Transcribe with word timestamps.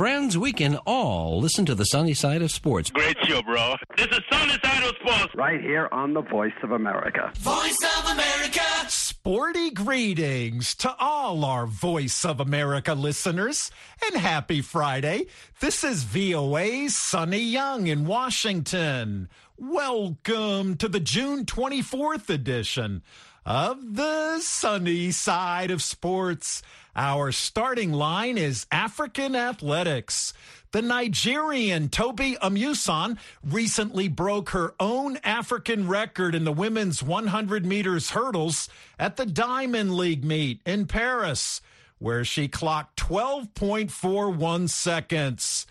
friends, 0.00 0.38
we 0.38 0.50
can 0.50 0.78
all 0.86 1.38
listen 1.42 1.66
to 1.66 1.74
the 1.74 1.84
sunny 1.84 2.14
side 2.14 2.40
of 2.40 2.50
sports. 2.50 2.88
Great 2.88 3.18
show, 3.26 3.42
bro. 3.42 3.74
This 3.98 4.06
is 4.06 4.20
Sunny 4.32 4.56
Side 4.64 4.82
of 4.82 4.96
Sports. 4.96 5.34
Right 5.34 5.60
here 5.60 5.90
on 5.92 6.14
the 6.14 6.22
Voice 6.22 6.54
of 6.62 6.70
America. 6.70 7.30
Voice 7.34 7.78
of 7.98 8.12
America. 8.12 8.62
Sporty 8.88 9.70
greetings 9.70 10.74
to 10.76 10.96
all 10.98 11.44
our 11.44 11.66
Voice 11.66 12.24
of 12.24 12.40
America 12.40 12.94
listeners 12.94 13.70
and 14.06 14.18
happy 14.18 14.62
Friday. 14.62 15.26
This 15.60 15.84
is 15.84 16.04
VOA's 16.04 16.96
Sonny 16.96 17.42
Young 17.42 17.86
in 17.86 18.06
Washington. 18.06 19.28
Welcome 19.58 20.78
to 20.78 20.88
the 20.88 21.00
June 21.00 21.44
24th 21.44 22.30
edition 22.30 23.02
of 23.44 23.96
the 23.96 24.38
sunny 24.38 25.10
side 25.10 25.70
of 25.70 25.82
sports. 25.82 26.62
Our 26.96 27.30
starting 27.32 27.92
line 27.92 28.36
is 28.36 28.66
African 28.72 29.36
athletics. 29.36 30.32
The 30.72 30.82
Nigerian 30.82 31.88
Tobi 31.88 32.36
Amusan 32.38 33.18
recently 33.44 34.08
broke 34.08 34.50
her 34.50 34.74
own 34.78 35.18
African 35.24 35.88
record 35.88 36.34
in 36.34 36.44
the 36.44 36.52
women's 36.52 37.02
100 37.02 37.66
meters 37.66 38.10
hurdles 38.10 38.68
at 38.98 39.16
the 39.16 39.26
Diamond 39.26 39.96
League 39.96 40.24
meet 40.24 40.60
in 40.64 40.86
Paris, 40.86 41.60
where 41.98 42.24
she 42.24 42.48
clocked 42.48 42.98
12.41 43.00 44.68
seconds. 44.68 45.66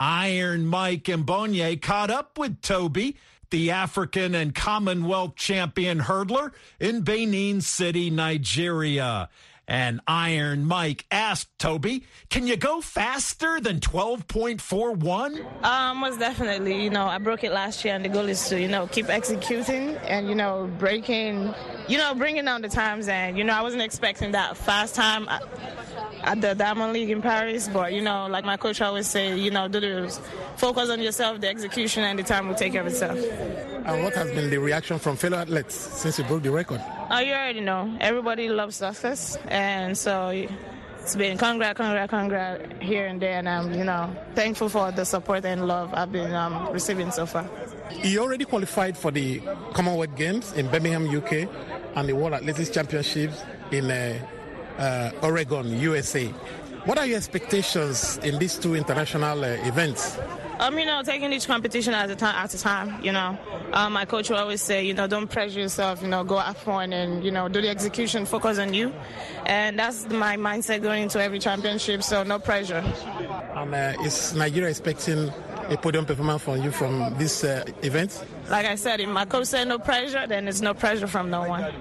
Iron 0.00 0.64
Mike 0.64 1.04
Mbonye 1.04 1.82
caught 1.82 2.10
up 2.10 2.38
with 2.38 2.60
Tobi, 2.60 3.16
the 3.50 3.70
African 3.70 4.34
and 4.34 4.54
Commonwealth 4.54 5.34
champion 5.36 6.00
hurdler 6.00 6.52
in 6.78 7.02
Benin 7.02 7.60
City, 7.60 8.10
Nigeria. 8.10 9.28
And 9.68 10.00
Iron 10.08 10.64
Mike 10.64 11.04
asked 11.10 11.50
Tobi, 11.58 12.04
can 12.30 12.46
you 12.46 12.56
go 12.56 12.80
faster 12.80 13.60
than 13.60 13.80
12.41? 13.80 15.62
Um, 15.62 15.98
most 15.98 16.18
definitely. 16.18 16.82
You 16.82 16.88
know, 16.88 17.04
I 17.04 17.18
broke 17.18 17.44
it 17.44 17.52
last 17.52 17.84
year, 17.84 17.94
and 17.94 18.02
the 18.02 18.08
goal 18.08 18.30
is 18.30 18.48
to, 18.48 18.58
you 18.58 18.66
know, 18.66 18.86
keep 18.86 19.10
executing 19.10 19.90
and, 19.98 20.26
you 20.26 20.34
know, 20.34 20.70
breaking, 20.78 21.54
you 21.86 21.98
know, 21.98 22.14
bringing 22.14 22.46
down 22.46 22.62
the 22.62 22.70
times. 22.70 23.08
And, 23.08 23.36
you 23.36 23.44
know, 23.44 23.52
I 23.52 23.60
wasn't 23.60 23.82
expecting 23.82 24.32
that 24.32 24.56
fast 24.56 24.94
time 24.94 25.28
at 25.28 26.40
the 26.40 26.54
Diamond 26.54 26.94
League 26.94 27.10
in 27.10 27.20
Paris, 27.20 27.68
but, 27.68 27.92
you 27.92 28.00
know, 28.00 28.26
like 28.26 28.46
my 28.46 28.56
coach 28.56 28.80
always 28.80 29.06
say, 29.06 29.36
you 29.36 29.50
know, 29.50 29.68
do 29.68 29.80
the 29.80 30.20
focus 30.56 30.88
on 30.88 31.02
yourself, 31.02 31.42
the 31.42 31.48
execution, 31.48 32.04
and 32.04 32.18
the 32.18 32.22
time 32.22 32.48
will 32.48 32.54
take 32.54 32.72
care 32.72 32.80
of 32.80 32.86
itself. 32.86 33.18
And 33.18 34.02
what 34.02 34.14
has 34.14 34.30
been 34.32 34.50
the 34.50 34.58
reaction 34.58 34.98
from 34.98 35.16
fellow 35.16 35.38
athletes 35.38 35.74
since 35.74 36.18
you 36.18 36.24
broke 36.24 36.42
the 36.42 36.50
record? 36.50 36.82
Oh, 37.10 37.20
you 37.20 37.32
already 37.32 37.60
know. 37.60 37.96
Everybody 38.00 38.48
loves 38.50 38.76
success, 38.76 39.38
and 39.48 39.57
so 39.98 40.28
it's 41.00 41.16
been 41.16 41.38
congrats, 41.38 41.76
congrats, 41.76 42.10
congrats 42.10 42.62
here 42.80 43.06
and 43.06 43.20
there, 43.20 43.38
and 43.38 43.48
I'm, 43.48 43.72
you 43.72 43.84
know, 43.84 44.14
thankful 44.34 44.68
for 44.68 44.92
the 44.92 45.04
support 45.04 45.44
and 45.44 45.66
love 45.66 45.92
I've 45.94 46.12
been 46.12 46.34
um, 46.34 46.72
receiving 46.72 47.10
so 47.10 47.26
far. 47.26 47.48
You 48.02 48.20
already 48.20 48.44
qualified 48.44 48.96
for 48.96 49.10
the 49.10 49.40
Commonwealth 49.72 50.14
Games 50.16 50.52
in 50.52 50.68
Birmingham, 50.68 51.08
UK, 51.08 51.48
and 51.96 52.08
the 52.08 52.12
World 52.12 52.34
Athletics 52.34 52.70
Championships 52.70 53.42
in 53.72 53.90
uh, 53.90 54.18
uh, 54.78 55.10
Oregon, 55.22 55.66
USA. 55.80 56.26
What 56.84 56.98
are 56.98 57.06
your 57.06 57.16
expectations 57.16 58.18
in 58.18 58.38
these 58.38 58.56
two 58.58 58.74
international 58.74 59.44
uh, 59.44 59.48
events? 59.66 60.18
Um, 60.58 60.76
you 60.76 60.86
know, 60.86 61.02
taking 61.04 61.32
each 61.32 61.46
competition 61.46 61.94
at 61.94 62.10
a 62.10 62.16
time. 62.16 62.34
At 62.34 62.52
a 62.52 62.58
time, 62.58 63.02
you 63.02 63.12
know, 63.12 63.38
um, 63.72 63.92
my 63.92 64.04
coach 64.04 64.28
will 64.28 64.38
always 64.38 64.60
say, 64.60 64.84
you 64.84 64.92
know, 64.92 65.06
don't 65.06 65.28
pressure 65.28 65.60
yourself. 65.60 66.02
You 66.02 66.08
know, 66.08 66.24
go 66.24 66.36
have 66.38 66.56
fun 66.56 66.92
and 66.92 67.24
you 67.24 67.30
know, 67.30 67.48
do 67.48 67.62
the 67.62 67.68
execution, 67.68 68.26
focus 68.26 68.58
on 68.58 68.74
you, 68.74 68.92
and 69.46 69.78
that's 69.78 70.08
my 70.08 70.36
mindset 70.36 70.82
going 70.82 71.04
into 71.04 71.22
every 71.22 71.38
championship. 71.38 72.02
So 72.02 72.24
no 72.24 72.40
pressure. 72.40 72.82
And 73.54 73.74
uh, 73.74 74.02
is 74.02 74.34
Nigeria 74.34 74.68
expecting 74.70 75.30
a 75.68 75.76
podium 75.76 76.04
performance 76.04 76.42
from 76.42 76.62
you 76.62 76.72
from 76.72 77.14
this 77.18 77.44
uh, 77.44 77.64
event? 77.82 78.24
Like 78.50 78.66
I 78.66 78.74
said, 78.74 79.00
if 79.00 79.08
my 79.08 79.26
coach 79.26 79.46
said 79.46 79.68
no 79.68 79.78
pressure, 79.78 80.26
then 80.26 80.48
it's 80.48 80.60
no 80.60 80.74
pressure 80.74 81.06
from 81.06 81.30
no 81.30 81.48
one. 81.48 81.72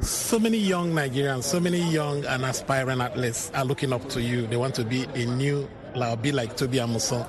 So 0.00 0.40
many 0.40 0.58
young 0.58 0.92
Nigerians, 0.92 1.44
so 1.44 1.60
many 1.60 1.80
young 1.90 2.24
and 2.24 2.44
aspiring 2.44 3.00
athletes 3.00 3.52
are 3.54 3.64
looking 3.64 3.92
up 3.92 4.08
to 4.10 4.20
you. 4.20 4.46
They 4.48 4.56
want 4.56 4.74
to 4.74 4.84
be 4.84 5.04
a 5.04 5.24
new, 5.24 5.68
like, 5.94 6.20
be 6.20 6.32
like 6.32 6.56
Tobi 6.56 6.84
Amusan 6.84 7.26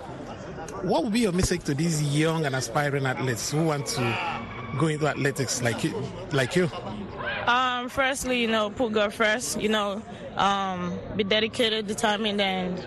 what 0.83 1.03
would 1.03 1.13
be 1.13 1.21
your 1.21 1.31
message 1.31 1.63
to 1.65 1.73
these 1.73 2.01
young 2.15 2.45
and 2.45 2.55
aspiring 2.55 3.05
athletes 3.05 3.51
who 3.51 3.65
want 3.65 3.87
to 3.87 4.41
go 4.77 4.87
into 4.87 5.07
athletics 5.07 5.61
like 5.61 5.83
you? 5.83 5.93
Like 6.31 6.55
you? 6.55 6.69
Um, 7.47 7.89
firstly, 7.89 8.41
you 8.41 8.47
know, 8.47 8.69
put 8.69 8.91
God 8.93 9.13
first. 9.13 9.61
You 9.61 9.69
know, 9.69 10.01
um, 10.35 10.97
be 11.15 11.23
dedicated, 11.23 11.87
determined, 11.87 12.41
and 12.41 12.85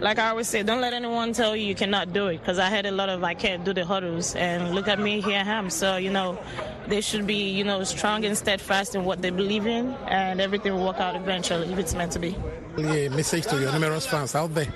like 0.00 0.18
I 0.18 0.30
always 0.30 0.48
say, 0.48 0.62
don't 0.62 0.80
let 0.80 0.92
anyone 0.92 1.32
tell 1.32 1.56
you 1.56 1.66
you 1.66 1.74
cannot 1.74 2.12
do 2.12 2.28
it. 2.28 2.38
Because 2.38 2.58
I 2.58 2.68
had 2.68 2.86
a 2.86 2.90
lot 2.90 3.08
of 3.08 3.22
I 3.24 3.34
can't 3.34 3.64
do 3.64 3.72
the 3.72 3.84
hurdles, 3.84 4.34
and 4.34 4.74
look 4.74 4.88
at 4.88 4.98
me, 4.98 5.20
here 5.20 5.38
I 5.38 5.48
am. 5.48 5.70
So 5.70 5.96
you 5.96 6.10
know, 6.10 6.38
they 6.86 7.00
should 7.00 7.26
be 7.26 7.50
you 7.50 7.64
know 7.64 7.84
strong 7.84 8.24
and 8.24 8.36
steadfast 8.36 8.94
in 8.94 9.04
what 9.04 9.22
they 9.22 9.30
believe 9.30 9.66
in, 9.66 9.94
and 10.08 10.40
everything 10.40 10.74
will 10.74 10.86
work 10.86 11.00
out 11.00 11.16
eventually 11.16 11.72
if 11.72 11.78
it's 11.78 11.94
meant 11.94 12.12
to 12.12 12.18
be. 12.18 12.36
A 12.78 13.08
message 13.08 13.46
to 13.46 13.60
your 13.60 13.72
numerous 13.72 14.06
fans 14.06 14.34
out 14.34 14.54
there. 14.54 14.68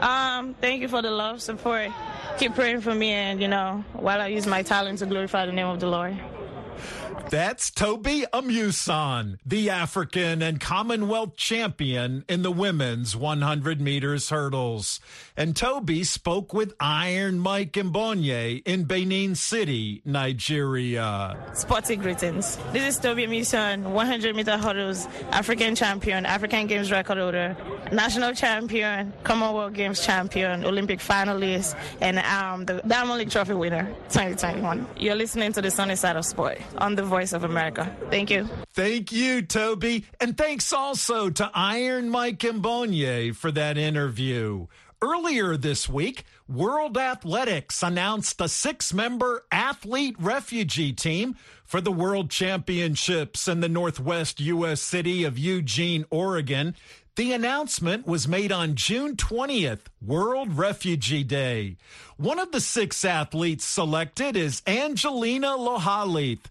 Um, 0.00 0.54
thank 0.54 0.82
you 0.82 0.88
for 0.88 1.02
the 1.02 1.10
love, 1.10 1.40
support. 1.40 1.90
Keep 2.38 2.54
praying 2.54 2.82
for 2.82 2.94
me, 2.94 3.10
and 3.10 3.40
you 3.40 3.48
know, 3.48 3.84
while 3.94 4.20
I 4.20 4.28
use 4.28 4.46
my 4.46 4.62
talent 4.62 4.98
to 4.98 5.06
glorify 5.06 5.46
the 5.46 5.52
name 5.52 5.66
of 5.66 5.80
the 5.80 5.86
Lord. 5.86 6.18
That's 7.30 7.72
Tobi 7.72 8.24
Amusan, 8.32 9.38
the 9.44 9.70
African 9.70 10.42
and 10.42 10.60
Commonwealth 10.60 11.34
champion 11.36 12.24
in 12.28 12.42
the 12.42 12.52
women's 12.52 13.16
100 13.16 13.80
meters 13.80 14.30
hurdles. 14.30 15.00
And 15.36 15.54
Tobi 15.54 16.06
spoke 16.06 16.54
with 16.54 16.74
Iron 16.78 17.40
Mike 17.40 17.72
Mbonye 17.72 18.62
in 18.64 18.84
Benin 18.84 19.34
City, 19.34 20.02
Nigeria. 20.04 21.36
Sporty 21.52 21.96
greetings. 21.96 22.58
This 22.72 22.96
is 22.96 23.00
Tobi 23.00 23.26
Amusan, 23.26 23.90
100 23.90 24.36
meter 24.36 24.56
hurdles 24.56 25.08
African 25.32 25.74
champion, 25.74 26.26
African 26.26 26.68
Games 26.68 26.92
record 26.92 27.18
holder, 27.18 27.56
national 27.90 28.34
champion, 28.34 29.12
Commonwealth 29.24 29.72
Games 29.72 30.04
champion, 30.04 30.64
Olympic 30.64 31.00
finalist, 31.00 31.76
and 32.00 32.18
um, 32.20 32.64
the 32.66 32.80
Diamond 32.86 33.18
League 33.18 33.30
Trophy 33.30 33.54
winner 33.54 33.86
2021. 34.10 34.86
You're 34.96 35.16
listening 35.16 35.52
to 35.54 35.60
the 35.60 35.70
sunny 35.72 35.96
side 35.96 36.16
of 36.16 36.24
sport 36.24 36.58
on 36.78 36.94
the 36.94 37.02
Voice 37.06 37.32
of 37.32 37.44
America. 37.44 37.94
Thank 38.10 38.30
you. 38.30 38.48
Thank 38.74 39.12
you, 39.12 39.42
Tobi. 39.42 40.04
And 40.20 40.36
thanks 40.36 40.72
also 40.72 41.30
to 41.30 41.50
Iron 41.54 42.10
Mike 42.10 42.40
Mbonye 42.40 43.34
for 43.34 43.50
that 43.52 43.78
interview. 43.78 44.66
Earlier 45.02 45.56
this 45.58 45.88
week, 45.88 46.24
World 46.48 46.96
Athletics 46.96 47.82
announced 47.82 48.40
a 48.40 48.48
six 48.48 48.94
member 48.94 49.44
athlete 49.52 50.16
refugee 50.18 50.92
team 50.92 51.36
for 51.64 51.80
the 51.82 51.92
World 51.92 52.30
Championships 52.30 53.46
in 53.46 53.60
the 53.60 53.68
Northwest 53.68 54.40
U.S. 54.40 54.80
city 54.80 55.24
of 55.24 55.38
Eugene, 55.38 56.06
Oregon. 56.10 56.74
The 57.16 57.32
announcement 57.32 58.06
was 58.06 58.28
made 58.28 58.52
on 58.52 58.74
June 58.74 59.16
20th, 59.16 59.80
World 60.00 60.56
Refugee 60.56 61.24
Day. 61.24 61.76
One 62.16 62.38
of 62.38 62.52
the 62.52 62.60
six 62.60 63.04
athletes 63.04 63.64
selected 63.64 64.36
is 64.36 64.62
Angelina 64.66 65.56
Lohalith. 65.56 66.44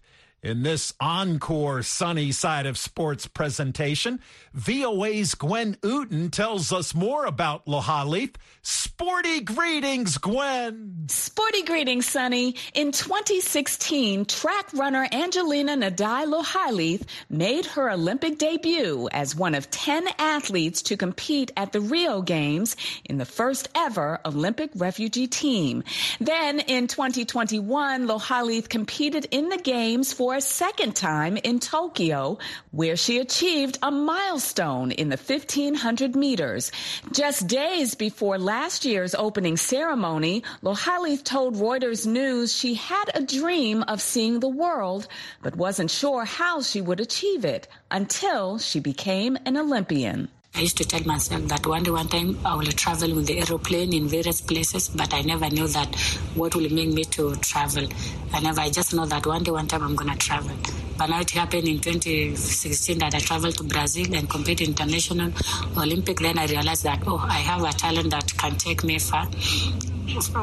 In 0.46 0.62
this 0.62 0.92
encore 1.00 1.82
sunny 1.82 2.30
side 2.30 2.66
of 2.66 2.78
sports 2.78 3.26
presentation, 3.26 4.20
VOA's 4.54 5.34
Gwen 5.34 5.76
Outen 5.82 6.30
tells 6.30 6.72
us 6.72 6.94
more 6.94 7.24
about 7.26 7.66
Lohalith. 7.66 8.36
Sporty 8.62 9.40
greetings, 9.40 10.18
Gwen. 10.18 11.06
Sporty 11.08 11.64
greetings, 11.64 12.06
Sonny. 12.06 12.54
In 12.74 12.92
2016, 12.92 14.26
track 14.26 14.72
runner 14.72 15.08
Angelina 15.10 15.76
Nadai 15.76 16.26
Lohalith 16.26 17.02
made 17.28 17.66
her 17.66 17.90
Olympic 17.90 18.38
debut 18.38 19.08
as 19.10 19.34
one 19.34 19.56
of 19.56 19.68
10 19.70 20.06
athletes 20.20 20.80
to 20.82 20.96
compete 20.96 21.50
at 21.56 21.72
the 21.72 21.80
Rio 21.80 22.22
Games 22.22 22.76
in 23.04 23.18
the 23.18 23.24
first 23.24 23.68
ever 23.74 24.20
Olympic 24.24 24.70
refugee 24.76 25.26
team. 25.26 25.82
Then 26.20 26.60
in 26.60 26.86
2021, 26.86 28.06
Lohalith 28.06 28.68
competed 28.68 29.26
in 29.32 29.48
the 29.48 29.58
Games 29.58 30.12
for 30.12 30.35
a 30.36 30.40
second 30.42 30.94
time 30.94 31.38
in 31.38 31.58
Tokyo, 31.58 32.36
where 32.70 32.94
she 32.94 33.18
achieved 33.18 33.78
a 33.80 33.90
milestone 33.90 34.90
in 34.90 35.08
the 35.08 35.16
1500 35.16 36.14
meters. 36.14 36.70
Just 37.10 37.46
days 37.46 37.94
before 37.94 38.38
last 38.38 38.84
year's 38.84 39.14
opening 39.14 39.56
ceremony, 39.56 40.42
Lohalith 40.62 41.24
told 41.24 41.56
Reuters 41.56 42.06
News 42.06 42.54
she 42.54 42.74
had 42.74 43.10
a 43.14 43.22
dream 43.22 43.82
of 43.84 44.02
seeing 44.02 44.40
the 44.40 44.48
world, 44.48 45.08
but 45.42 45.56
wasn't 45.56 45.90
sure 45.90 46.26
how 46.26 46.60
she 46.60 46.82
would 46.82 47.00
achieve 47.00 47.46
it 47.46 47.66
until 47.90 48.58
she 48.58 48.78
became 48.78 49.38
an 49.46 49.56
Olympian. 49.56 50.28
I 50.56 50.60
used 50.60 50.78
to 50.78 50.84
tell 50.84 51.02
myself 51.04 51.42
that 51.48 51.66
one 51.66 51.82
day, 51.82 51.90
one 51.90 52.08
time, 52.08 52.38
I 52.42 52.54
will 52.54 52.64
travel 52.64 53.14
with 53.14 53.26
the 53.26 53.40
aeroplane 53.40 53.92
in 53.92 54.08
various 54.08 54.40
places, 54.40 54.88
but 54.88 55.12
I 55.12 55.20
never 55.20 55.50
knew 55.50 55.68
that 55.68 55.94
what 56.34 56.54
will 56.54 56.70
make 56.70 56.88
me 56.88 57.04
to 57.04 57.36
travel. 57.36 57.86
I 58.32 58.40
never, 58.40 58.62
I 58.62 58.70
just 58.70 58.94
know 58.94 59.04
that 59.04 59.26
one 59.26 59.42
day, 59.42 59.50
one 59.50 59.66
time, 59.66 59.82
I'm 59.82 59.94
going 59.94 60.10
to 60.10 60.16
travel. 60.16 60.56
But 60.96 61.10
now 61.10 61.20
it 61.20 61.30
happened 61.32 61.68
in 61.68 61.78
2016 61.78 62.98
that 63.00 63.14
I 63.14 63.18
traveled 63.18 63.58
to 63.58 63.64
Brazil 63.64 64.14
and 64.14 64.30
competed 64.30 64.68
in 64.68 64.72
international 64.72 65.30
Olympic. 65.76 66.20
Then 66.20 66.38
I 66.38 66.46
realized 66.46 66.84
that, 66.84 67.02
oh, 67.06 67.18
I 67.18 67.40
have 67.40 67.62
a 67.62 67.72
talent 67.72 68.10
that 68.12 68.32
can 68.38 68.56
take 68.56 68.82
me 68.82 68.98
far. 68.98 69.26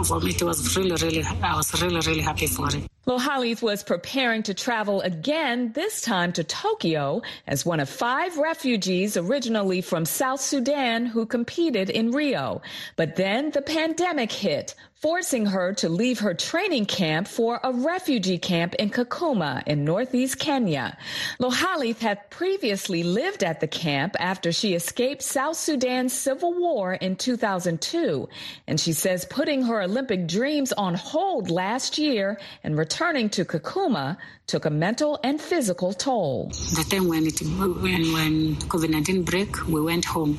For 0.04 0.19
me, 0.19 0.30
it 0.30 0.44
was 0.44 0.77
really, 0.77 0.95
really, 1.04 1.24
I 1.42 1.56
was 1.56 1.81
really, 1.81 2.01
really 2.06 2.21
happy 2.21 2.45
for 2.45 2.68
it. 2.68 2.93
Lohalith 3.06 3.62
was 3.62 3.84
preparing 3.84 4.44
to 4.44 4.54
travel 4.54 5.02
again, 5.02 5.74
this 5.74 6.00
time 6.00 6.32
to 6.34 6.44
Tokyo, 6.44 7.22
as 7.48 7.66
one 7.66 7.82
of 7.82 7.90
five 7.90 8.38
refugees 8.38 9.18
originally 9.18 9.82
from 9.82 10.06
South 10.06 10.40
Sudan 10.40 11.06
who 11.06 11.26
competed 11.26 11.90
in 11.90 12.12
Rio. 12.12 12.62
But 12.96 13.18
then 13.18 13.52
the 13.52 13.62
pandemic 13.62 14.32
hit, 14.32 14.76
forcing 15.04 15.46
her 15.46 15.74
to 15.74 15.90
leave 15.90 16.20
her 16.20 16.34
training 16.34 16.86
camp 16.86 17.28
for 17.28 17.60
a 17.62 17.74
refugee 17.74 18.38
camp 18.38 18.74
in 18.76 18.90
Kakuma 18.90 19.62
in 19.68 19.84
northeast 19.84 20.40
Kenya. 20.40 20.98
Lohalith 21.42 22.00
had 22.00 22.30
previously 22.30 23.04
lived 23.04 23.44
at 23.44 23.60
the 23.60 23.68
camp 23.68 24.16
after 24.18 24.54
she 24.54 24.74
escaped 24.76 25.22
South 25.22 25.58
Sudan's 25.58 26.14
civil 26.14 26.54
war 26.54 26.94
in 26.94 27.18
2002. 27.18 28.30
And 28.66 28.80
she 28.80 28.94
says 28.94 29.26
putting 29.30 29.64
her 29.64 29.82
Olympic 29.82 30.26
dreams 30.26 30.72
on 30.72 30.94
hold 30.94 31.50
last 31.50 31.98
year 31.98 32.40
and 32.64 32.78
returning 32.78 33.30
to 33.32 33.44
Kakuma 33.44 34.16
took 34.48 34.66
a 34.66 34.69
mental 34.69 35.19
and 35.24 35.40
physical 35.42 35.94
toll. 35.94 36.50
The 36.75 36.86
time 36.90 37.07
when 37.07 37.25
it 37.25 37.40
when 37.42 38.13
when 38.13 38.56
COVID-19 38.56 39.25
break, 39.25 39.68
we 39.68 39.81
went 39.81 40.06
home 40.06 40.38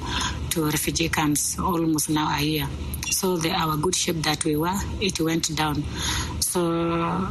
to 0.51 0.65
refugee 0.67 1.09
camps 1.09 1.59
almost 1.59 2.11
now 2.11 2.37
a 2.37 2.43
year. 2.43 2.69
So 3.11 3.37
the, 3.37 3.51
our 3.51 3.77
good 3.77 3.95
shape 3.95 4.23
that 4.23 4.45
we 4.45 4.57
were, 4.57 4.79
it 5.01 5.21
went 5.21 5.57
down. 5.57 5.83
So 6.41 7.29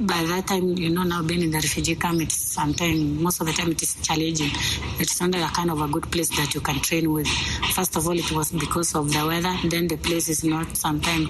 by 0.00 0.24
that 0.24 0.46
time, 0.48 0.76
you 0.76 0.90
know, 0.90 1.04
now 1.04 1.22
being 1.22 1.42
in 1.42 1.50
the 1.50 1.58
refugee 1.58 1.94
camp, 1.94 2.20
it's 2.20 2.34
sometimes, 2.34 3.20
most 3.20 3.40
of 3.40 3.46
the 3.46 3.52
time, 3.52 3.70
it 3.70 3.82
is 3.82 3.94
challenging. 4.02 4.50
It's 4.98 5.20
not 5.20 5.34
a 5.34 5.52
kind 5.52 5.70
of 5.70 5.80
a 5.80 5.88
good 5.88 6.10
place 6.10 6.28
that 6.30 6.54
you 6.54 6.60
can 6.60 6.80
train 6.80 7.12
with. 7.12 7.28
First 7.74 7.96
of 7.96 8.06
all, 8.06 8.18
it 8.18 8.30
was 8.32 8.50
because 8.52 8.94
of 8.94 9.12
the 9.12 9.26
weather. 9.26 9.54
Then 9.68 9.88
the 9.88 9.96
place 9.96 10.28
is 10.28 10.44
not, 10.44 10.76
sometimes, 10.76 11.28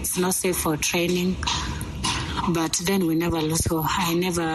it's 0.00 0.18
not 0.18 0.34
safe 0.34 0.56
for 0.56 0.76
training. 0.76 1.36
But 2.48 2.74
then 2.84 3.06
we 3.06 3.16
never 3.16 3.40
lose 3.40 3.66
hope. 3.66 3.86
I 3.88 4.14
never 4.14 4.46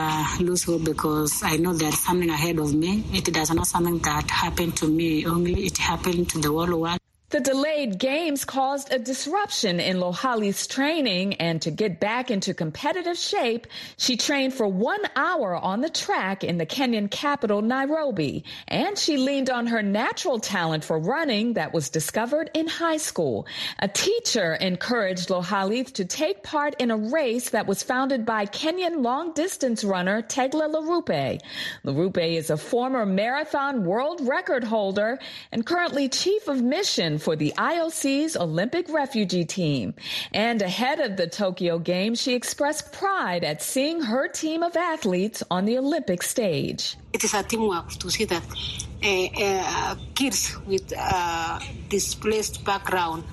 lose 0.43 0.63
hope 0.63 0.85
because 0.85 1.43
I 1.43 1.57
know 1.57 1.73
there's 1.73 1.99
something 1.99 2.29
ahead 2.29 2.57
of 2.59 2.73
me. 2.73 3.03
It 3.11 3.25
does 3.25 3.51
not 3.51 3.67
something 3.67 3.99
that 3.99 4.29
happened 4.29 4.77
to 4.77 4.87
me 4.87 5.25
only. 5.25 5.65
It 5.65 5.77
happened 5.77 6.29
to 6.29 6.39
the 6.39 6.49
whole 6.49 6.79
world. 6.79 7.00
The 7.31 7.39
delayed 7.39 7.97
games 7.97 8.43
caused 8.43 8.91
a 8.91 8.99
disruption 8.99 9.79
in 9.79 10.01
Lohalith's 10.01 10.67
training, 10.67 11.35
and 11.35 11.61
to 11.61 11.71
get 11.71 11.97
back 11.97 12.29
into 12.29 12.53
competitive 12.53 13.17
shape, 13.17 13.67
she 13.95 14.17
trained 14.17 14.53
for 14.53 14.67
one 14.67 14.99
hour 15.15 15.55
on 15.55 15.79
the 15.79 15.89
track 15.89 16.43
in 16.43 16.57
the 16.57 16.65
Kenyan 16.65 17.09
capital, 17.09 17.61
Nairobi. 17.61 18.43
And 18.67 18.97
she 18.97 19.15
leaned 19.15 19.49
on 19.49 19.67
her 19.67 19.81
natural 19.81 20.39
talent 20.39 20.83
for 20.83 20.99
running 20.99 21.53
that 21.53 21.73
was 21.73 21.89
discovered 21.89 22.51
in 22.53 22.67
high 22.67 22.97
school. 22.97 23.47
A 23.79 23.87
teacher 23.87 24.55
encouraged 24.55 25.29
Lohalith 25.29 25.93
to 25.93 26.03
take 26.03 26.43
part 26.43 26.75
in 26.79 26.91
a 26.91 26.97
race 26.97 27.51
that 27.51 27.65
was 27.65 27.81
founded 27.81 28.25
by 28.25 28.45
Kenyan 28.45 29.03
long 29.03 29.31
distance 29.31 29.85
runner 29.85 30.21
Tegla 30.21 30.67
Loroupe. 30.67 31.39
Loroupe 31.85 32.35
is 32.35 32.49
a 32.49 32.57
former 32.57 33.05
marathon 33.05 33.85
world 33.85 34.19
record 34.27 34.65
holder 34.65 35.17
and 35.53 35.65
currently 35.65 36.09
chief 36.09 36.49
of 36.49 36.61
mission 36.61 37.19
for 37.21 37.35
the 37.35 37.53
IOC's 37.57 38.35
Olympic 38.35 38.89
refugee 38.89 39.45
team. 39.45 39.93
And 40.33 40.61
ahead 40.61 40.99
of 40.99 41.17
the 41.17 41.27
Tokyo 41.27 41.79
Games, 41.79 42.21
she 42.21 42.33
expressed 42.33 42.91
pride 42.91 43.43
at 43.43 43.61
seeing 43.61 44.01
her 44.01 44.27
team 44.27 44.63
of 44.63 44.75
athletes 44.75 45.43
on 45.49 45.65
the 45.65 45.77
Olympic 45.77 46.23
stage. 46.23 46.97
It 47.13 47.23
is 47.23 47.33
a 47.33 47.43
teamwork 47.43 47.89
to 47.91 48.09
see 48.09 48.25
that 48.25 48.43
uh, 49.03 49.27
uh, 49.37 49.95
kids 50.15 50.57
with 50.65 50.93
uh, 50.97 51.59
displaced 51.89 52.63
background 52.65 53.23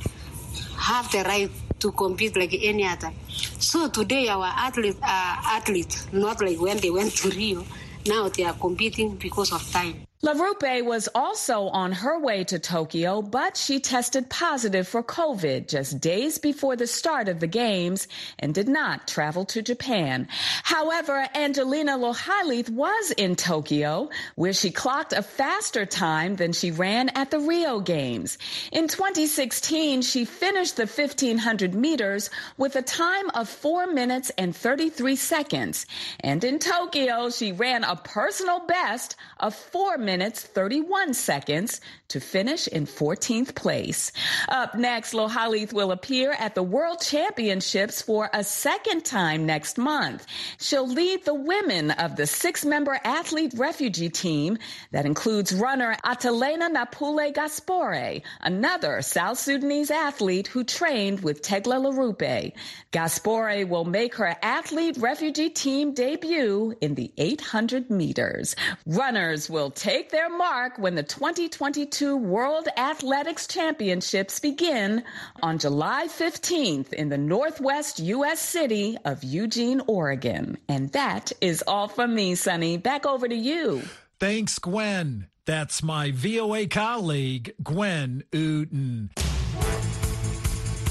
have 0.76 1.10
the 1.12 1.22
right 1.24 1.50
to 1.80 1.92
compete 1.92 2.36
like 2.36 2.54
any 2.60 2.86
other. 2.86 3.12
So 3.58 3.88
today 3.88 4.28
our 4.28 4.46
athletes 4.46 4.98
are 5.02 5.38
athletes, 5.56 6.06
not 6.12 6.40
like 6.40 6.60
when 6.60 6.78
they 6.78 6.90
went 6.90 7.12
to 7.16 7.30
Rio. 7.30 7.64
Now 8.06 8.28
they 8.28 8.44
are 8.44 8.54
competing 8.54 9.16
because 9.16 9.52
of 9.52 9.62
time. 9.70 10.07
Loroupe 10.20 10.84
was 10.84 11.08
also 11.14 11.68
on 11.68 11.92
her 11.92 12.18
way 12.18 12.42
to 12.42 12.58
Tokyo, 12.58 13.22
but 13.22 13.56
she 13.56 13.78
tested 13.78 14.28
positive 14.28 14.88
for 14.88 15.00
COVID 15.00 15.68
just 15.68 16.00
days 16.00 16.38
before 16.38 16.74
the 16.74 16.88
start 16.88 17.28
of 17.28 17.38
the 17.38 17.46
games 17.46 18.08
and 18.40 18.52
did 18.52 18.66
not 18.66 19.06
travel 19.06 19.44
to 19.44 19.62
Japan. 19.62 20.26
However, 20.64 21.24
Angelina 21.36 21.96
Lohalith 21.96 22.68
was 22.68 23.12
in 23.12 23.36
Tokyo, 23.36 24.10
where 24.34 24.52
she 24.52 24.72
clocked 24.72 25.12
a 25.12 25.22
faster 25.22 25.86
time 25.86 26.34
than 26.34 26.52
she 26.52 26.72
ran 26.72 27.10
at 27.10 27.30
the 27.30 27.38
Rio 27.38 27.78
Games. 27.78 28.38
In 28.72 28.88
2016, 28.88 30.02
she 30.02 30.24
finished 30.24 30.76
the 30.76 30.86
1500 30.86 31.76
meters 31.76 32.28
with 32.56 32.74
a 32.74 32.82
time 32.82 33.30
of 33.34 33.48
4 33.48 33.86
minutes 33.86 34.32
and 34.36 34.54
33 34.54 35.14
seconds. 35.14 35.86
And 36.18 36.42
in 36.42 36.58
Tokyo, 36.58 37.30
she 37.30 37.52
ran 37.52 37.84
a 37.84 37.94
personal 37.94 38.58
best 38.66 39.14
of 39.38 39.54
4 39.54 39.96
minutes 39.98 40.07
minutes 40.08 40.42
31 40.42 41.12
seconds 41.12 41.82
to 42.08 42.18
finish 42.18 42.66
in 42.66 42.86
14th 42.86 43.54
place. 43.54 44.10
Up 44.48 44.74
next, 44.74 45.12
Lohalith 45.12 45.74
will 45.74 45.92
appear 45.92 46.32
at 46.38 46.54
the 46.54 46.62
World 46.62 47.02
Championships 47.02 48.00
for 48.00 48.30
a 48.32 48.42
second 48.42 49.04
time 49.04 49.44
next 49.44 49.76
month. 49.76 50.26
She'll 50.58 50.88
lead 50.88 51.26
the 51.26 51.34
women 51.34 51.90
of 51.90 52.16
the 52.16 52.26
six-member 52.26 52.98
athlete 53.04 53.52
refugee 53.54 54.08
team 54.08 54.56
that 54.92 55.04
includes 55.04 55.54
runner 55.54 55.94
Atalena 56.06 56.70
Napule 56.74 57.34
Gaspore, 57.34 58.22
another 58.40 59.02
South 59.02 59.38
Sudanese 59.38 59.90
athlete 59.90 60.46
who 60.46 60.64
trained 60.64 61.20
with 61.20 61.42
Tegla 61.42 61.76
Loroupe. 61.76 62.54
Gaspore 62.92 63.68
will 63.68 63.84
make 63.84 64.14
her 64.14 64.34
athlete 64.42 64.96
refugee 64.96 65.50
team 65.50 65.92
debut 65.92 66.74
in 66.80 66.94
the 66.94 67.12
800 67.18 67.90
meters. 67.90 68.56
Runners 68.86 69.50
will 69.50 69.70
take 69.70 69.97
their 70.06 70.30
mark 70.30 70.78
when 70.78 70.94
the 70.94 71.02
2022 71.02 72.16
World 72.16 72.68
Athletics 72.76 73.46
Championships 73.48 74.38
begin 74.38 75.02
on 75.42 75.58
July 75.58 76.06
15th 76.06 76.92
in 76.92 77.08
the 77.08 77.18
Northwest 77.18 77.98
U.S. 77.98 78.40
city 78.40 78.96
of 79.04 79.24
Eugene, 79.24 79.82
Oregon. 79.88 80.56
And 80.68 80.92
that 80.92 81.32
is 81.40 81.64
all 81.66 81.88
from 81.88 82.14
me, 82.14 82.36
Sonny. 82.36 82.76
Back 82.76 83.06
over 83.06 83.26
to 83.26 83.34
you. 83.34 83.82
Thanks, 84.20 84.58
Gwen. 84.58 85.26
That's 85.44 85.82
my 85.82 86.12
VOA 86.12 86.66
colleague, 86.66 87.54
Gwen 87.62 88.22
Outen. 88.32 89.10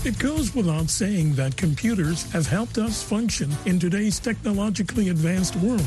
It 0.03 0.19
goes 0.19 0.53
without 0.53 0.89
saying 0.89 1.35
that 1.35 1.55
computers 1.55 2.29
have 2.31 2.47
helped 2.47 2.77
us 2.77 3.01
function 3.03 3.51
in 3.65 3.79
today's 3.79 4.19
technologically 4.19 5.09
advanced 5.09 5.55
world. 5.57 5.85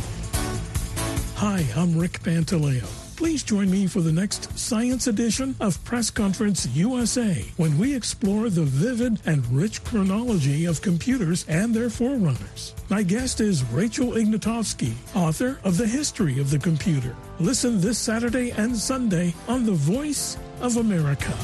Hi, 1.36 1.64
I'm 1.74 1.96
Rick 1.96 2.20
Pantaleo. 2.20 3.09
Please 3.20 3.42
join 3.42 3.70
me 3.70 3.86
for 3.86 4.00
the 4.00 4.10
next 4.10 4.58
science 4.58 5.06
edition 5.06 5.54
of 5.60 5.84
Press 5.84 6.08
Conference 6.10 6.66
USA 6.68 7.44
when 7.58 7.76
we 7.76 7.94
explore 7.94 8.48
the 8.48 8.62
vivid 8.64 9.20
and 9.26 9.46
rich 9.48 9.84
chronology 9.84 10.64
of 10.64 10.80
computers 10.80 11.44
and 11.46 11.74
their 11.74 11.90
forerunners. 11.90 12.74
My 12.88 13.02
guest 13.02 13.42
is 13.42 13.62
Rachel 13.64 14.12
Ignotofsky, 14.12 14.94
author 15.14 15.60
of 15.64 15.76
The 15.76 15.86
History 15.86 16.40
of 16.40 16.48
the 16.48 16.58
Computer. 16.58 17.14
Listen 17.38 17.78
this 17.78 17.98
Saturday 17.98 18.52
and 18.52 18.74
Sunday 18.74 19.34
on 19.46 19.66
The 19.66 19.72
Voice 19.72 20.38
of 20.62 20.78
America. 20.78 21.36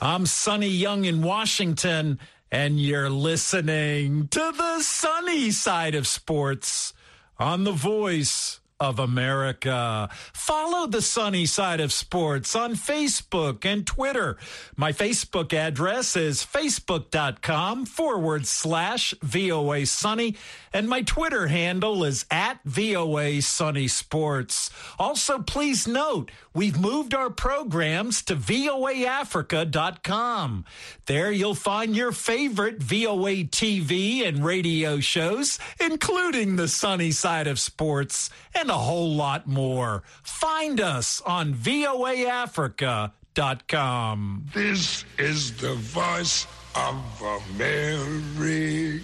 I'm 0.00 0.24
Sonny 0.24 0.68
Young 0.68 1.04
in 1.04 1.20
Washington, 1.20 2.20
and 2.52 2.78
you're 2.78 3.10
listening 3.10 4.28
to 4.28 4.52
the 4.56 4.82
sunny 4.82 5.50
side 5.50 5.96
of 5.96 6.06
sports 6.06 6.94
on 7.40 7.64
The 7.64 7.72
Voice 7.72 8.57
of 8.80 8.98
America. 8.98 10.08
Follow 10.32 10.86
the 10.86 11.02
sunny 11.02 11.44
side 11.46 11.80
of 11.80 11.92
sports 11.92 12.54
on 12.54 12.74
Facebook 12.74 13.64
and 13.64 13.84
Twitter. 13.86 14.36
My 14.76 14.92
Facebook 14.92 15.52
address 15.52 16.14
is 16.16 16.44
facebook.com 16.44 17.86
forward 17.86 18.46
slash 18.46 19.14
VOA 19.22 19.86
Sunny, 19.86 20.36
and 20.72 20.88
my 20.88 21.02
Twitter 21.02 21.48
handle 21.48 22.04
is 22.04 22.24
at 22.30 22.60
VOA 22.64 23.42
Sunny 23.42 23.88
Sports. 23.88 24.70
Also, 24.98 25.40
please 25.40 25.88
note, 25.88 26.30
we've 26.54 26.78
moved 26.78 27.14
our 27.14 27.30
programs 27.30 28.22
to 28.22 28.36
voaafrica.com. 28.36 30.64
There 31.06 31.32
you'll 31.32 31.54
find 31.54 31.96
your 31.96 32.12
favorite 32.12 32.82
VOA 32.82 33.44
TV 33.44 34.26
and 34.26 34.44
radio 34.44 35.00
shows, 35.00 35.58
including 35.80 36.56
the 36.56 36.68
sunny 36.68 37.10
side 37.10 37.46
of 37.46 37.58
sports 37.58 38.28
and 38.54 38.67
and 38.68 38.74
a 38.74 38.78
whole 38.78 39.14
lot 39.14 39.46
more. 39.46 40.02
Find 40.22 40.78
us 40.78 41.22
on 41.22 41.54
voaafrica.com. 41.54 44.46
This 44.52 45.06
is 45.16 45.56
the 45.56 45.72
voice 45.74 46.46
of 46.74 47.22
America. 47.54 49.02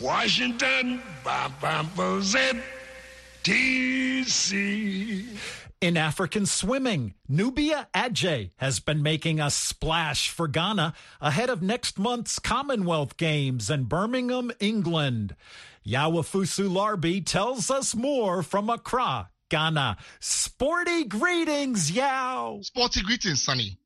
Washington, 0.00 1.02
D.C. 3.42 5.26
In 5.82 5.96
African 5.96 6.46
swimming, 6.46 7.14
Nubia 7.26 7.88
Adjei 7.92 8.52
has 8.58 8.78
been 8.78 9.02
making 9.02 9.40
a 9.40 9.50
splash 9.50 10.30
for 10.30 10.46
Ghana 10.46 10.94
ahead 11.20 11.50
of 11.50 11.60
next 11.60 11.98
month's 11.98 12.38
Commonwealth 12.38 13.16
Games 13.16 13.68
in 13.68 13.86
Birmingham, 13.86 14.52
England. 14.60 15.34
Yawafusu 15.84 16.70
Larbi 16.70 17.26
tells 17.26 17.68
us 17.68 17.96
more 17.96 18.44
from 18.44 18.70
Accra, 18.70 19.30
Ghana. 19.48 19.96
Sporty 20.20 21.02
greetings, 21.02 21.90
Yao. 21.90 22.60
Sporty 22.62 23.02
greetings, 23.02 23.42
Sonny. 23.42 23.76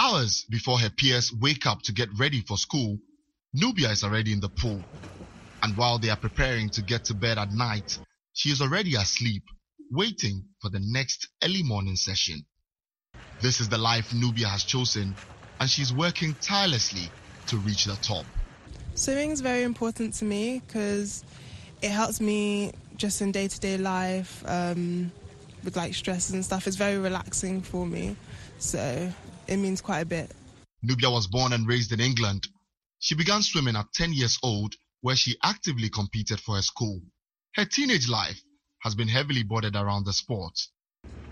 Hours 0.00 0.44
before 0.50 0.80
her 0.80 0.90
peers 0.90 1.32
wake 1.32 1.64
up 1.64 1.80
to 1.82 1.92
get 1.92 2.08
ready 2.18 2.40
for 2.40 2.58
school, 2.58 2.98
Nubia 3.54 3.92
is 3.92 4.02
already 4.02 4.32
in 4.32 4.40
the 4.40 4.48
pool. 4.48 4.82
And 5.62 5.76
while 5.76 6.00
they 6.00 6.10
are 6.10 6.16
preparing 6.16 6.70
to 6.70 6.82
get 6.82 7.04
to 7.04 7.14
bed 7.14 7.38
at 7.38 7.52
night, 7.52 8.00
she 8.32 8.48
is 8.48 8.60
already 8.60 8.96
asleep, 8.96 9.44
waiting 9.90 10.44
for 10.60 10.70
the 10.70 10.80
next 10.80 11.28
early 11.42 11.62
morning 11.62 11.96
session. 11.96 12.44
This 13.40 13.60
is 13.60 13.68
the 13.68 13.78
life 13.78 14.14
Nubia 14.14 14.46
has 14.46 14.64
chosen, 14.64 15.14
and 15.58 15.68
she's 15.68 15.92
working 15.92 16.34
tirelessly 16.40 17.10
to 17.46 17.56
reach 17.58 17.84
the 17.86 17.96
top. 17.96 18.24
Swimming 18.94 19.30
is 19.30 19.40
very 19.40 19.62
important 19.62 20.14
to 20.14 20.24
me 20.24 20.62
because 20.66 21.24
it 21.82 21.90
helps 21.90 22.20
me 22.20 22.72
just 22.96 23.20
in 23.22 23.32
day 23.32 23.48
to 23.48 23.60
day 23.60 23.78
life 23.78 24.44
um, 24.46 25.10
with 25.64 25.76
like 25.76 25.94
stress 25.94 26.30
and 26.30 26.44
stuff. 26.44 26.66
It's 26.66 26.76
very 26.76 26.98
relaxing 26.98 27.62
for 27.62 27.86
me, 27.86 28.16
so 28.58 29.10
it 29.48 29.56
means 29.56 29.80
quite 29.80 30.00
a 30.00 30.06
bit. 30.06 30.30
Nubia 30.82 31.10
was 31.10 31.26
born 31.26 31.52
and 31.52 31.66
raised 31.66 31.92
in 31.92 32.00
England. 32.00 32.46
She 33.00 33.14
began 33.14 33.42
swimming 33.42 33.76
at 33.76 33.92
10 33.94 34.12
years 34.12 34.38
old, 34.42 34.74
where 35.00 35.16
she 35.16 35.36
actively 35.42 35.88
competed 35.88 36.40
for 36.40 36.56
her 36.56 36.62
school. 36.62 37.00
Her 37.54 37.64
teenage 37.64 38.08
life 38.08 38.40
has 38.80 38.94
been 38.94 39.08
heavily 39.08 39.42
bordered 39.42 39.76
around 39.76 40.04
the 40.04 40.12
sport. 40.12 40.58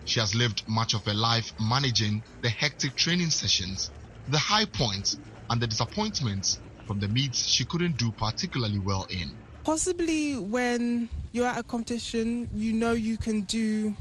She 0.05 0.21
has 0.21 0.35
lived 0.35 0.63
much 0.69 0.95
of 0.95 1.05
her 1.05 1.15
life 1.15 1.53
managing 1.61 2.23
the 2.41 2.49
hectic 2.49 2.95
training 2.95 3.31
sessions, 3.31 3.91
the 4.29 4.39
high 4.39 4.65
points, 4.65 5.19
and 5.51 5.61
the 5.61 5.67
disappointments 5.67 6.61
from 6.87 7.01
the 7.01 7.09
meets 7.09 7.47
she 7.47 7.65
couldn't 7.65 7.99
do 7.99 8.11
particularly 8.13 8.79
well 8.79 9.07
in. 9.11 9.31
Possibly 9.65 10.37
when 10.37 11.09
you're 11.33 11.47
at 11.47 11.59
a 11.59 11.63
competition, 11.63 12.49
you 12.55 12.73
know 12.73 12.93
you 12.93 13.19
can 13.19 13.43
do 13.43 13.95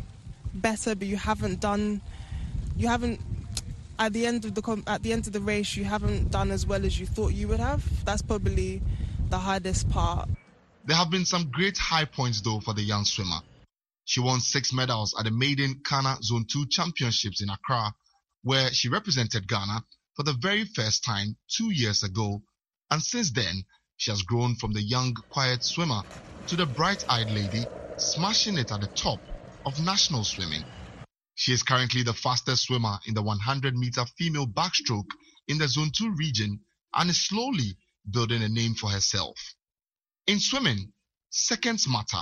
better, 0.54 0.96
but 0.96 1.08
you 1.08 1.18
haven't 1.18 1.60
done, 1.60 2.01
you 2.77 2.88
haven't 2.88 3.20
at 4.00 4.13
the 4.13 4.25
end 4.25 4.46
of 4.46 4.54
the 4.54 4.84
at 4.88 5.04
the 5.04 5.12
end 5.12 5.27
of 5.27 5.34
the 5.34 5.42
race, 5.42 5.75
you 5.75 5.84
haven't 5.84 6.32
done 6.32 6.51
as 6.51 6.66
well 6.66 6.86
as 6.86 7.00
you 7.00 7.06
thought 7.06 7.34
you 7.34 7.48
would 7.48 7.60
have. 7.60 7.84
That's 8.06 8.22
probably 8.22 8.82
the 9.30 9.38
hardest 9.38 9.89
part. 9.89 10.30
There 10.88 10.96
have 10.96 11.10
been 11.10 11.25
some 11.25 11.51
great 11.51 11.77
high 11.77 12.06
points 12.06 12.39
though 12.39 12.62
for 12.62 12.74
the 12.74 12.82
young 12.82 13.03
swimmer. 13.03 13.41
She 14.06 14.22
won 14.22 14.39
six 14.39 14.72
medals 14.72 15.13
at 15.20 15.25
the 15.25 15.32
maiden 15.32 15.82
CANA 15.84 16.20
Zone 16.24 16.46
2 16.46 16.67
Championships 16.67 17.41
in 17.41 17.50
Accra, 17.50 17.94
where 18.44 18.74
she 18.74 18.88
represented 18.88 19.50
Ghana 19.50 19.84
for 20.15 20.24
the 20.24 20.32
very 20.32 20.63
first 20.63 21.03
time 21.03 21.36
two 21.50 21.72
years 21.72 22.03
ago. 22.03 22.41
And 22.89 23.03
since 23.03 23.32
then, 23.32 23.65
she 23.98 24.12
has 24.12 24.22
grown 24.22 24.56
from 24.56 24.72
the 24.72 24.82
young, 24.82 25.13
quiet 25.29 25.62
swimmer 25.62 26.03
to 26.48 26.56
the 26.56 26.65
bright-eyed 26.65 27.32
lady, 27.32 27.70
smashing 27.98 28.58
it 28.58 28.72
at 28.72 28.79
the 28.79 28.88
top 28.88 29.20
of 29.65 29.77
national 29.82 30.24
swimming. 30.24 30.63
She 31.36 31.51
is 31.51 31.63
currently 31.63 32.03
the 32.03 32.13
fastest 32.13 32.63
swimmer 32.63 32.98
in 33.06 33.13
the 33.13 33.22
100 33.22 33.75
meter 33.75 34.06
female 34.17 34.48
backstroke 34.48 35.12
in 35.50 35.58
the 35.58 35.67
Zone 35.67 35.91
2 35.91 36.15
region 36.15 36.62
and 36.94 37.10
is 37.10 37.27
slowly 37.27 37.75
building 38.10 38.41
a 38.41 38.48
name 38.48 38.74
for 38.74 38.89
herself. 38.89 39.36
In 40.28 40.42
swimming, 40.42 40.92
seconds 41.30 41.88
matter, 41.88 42.22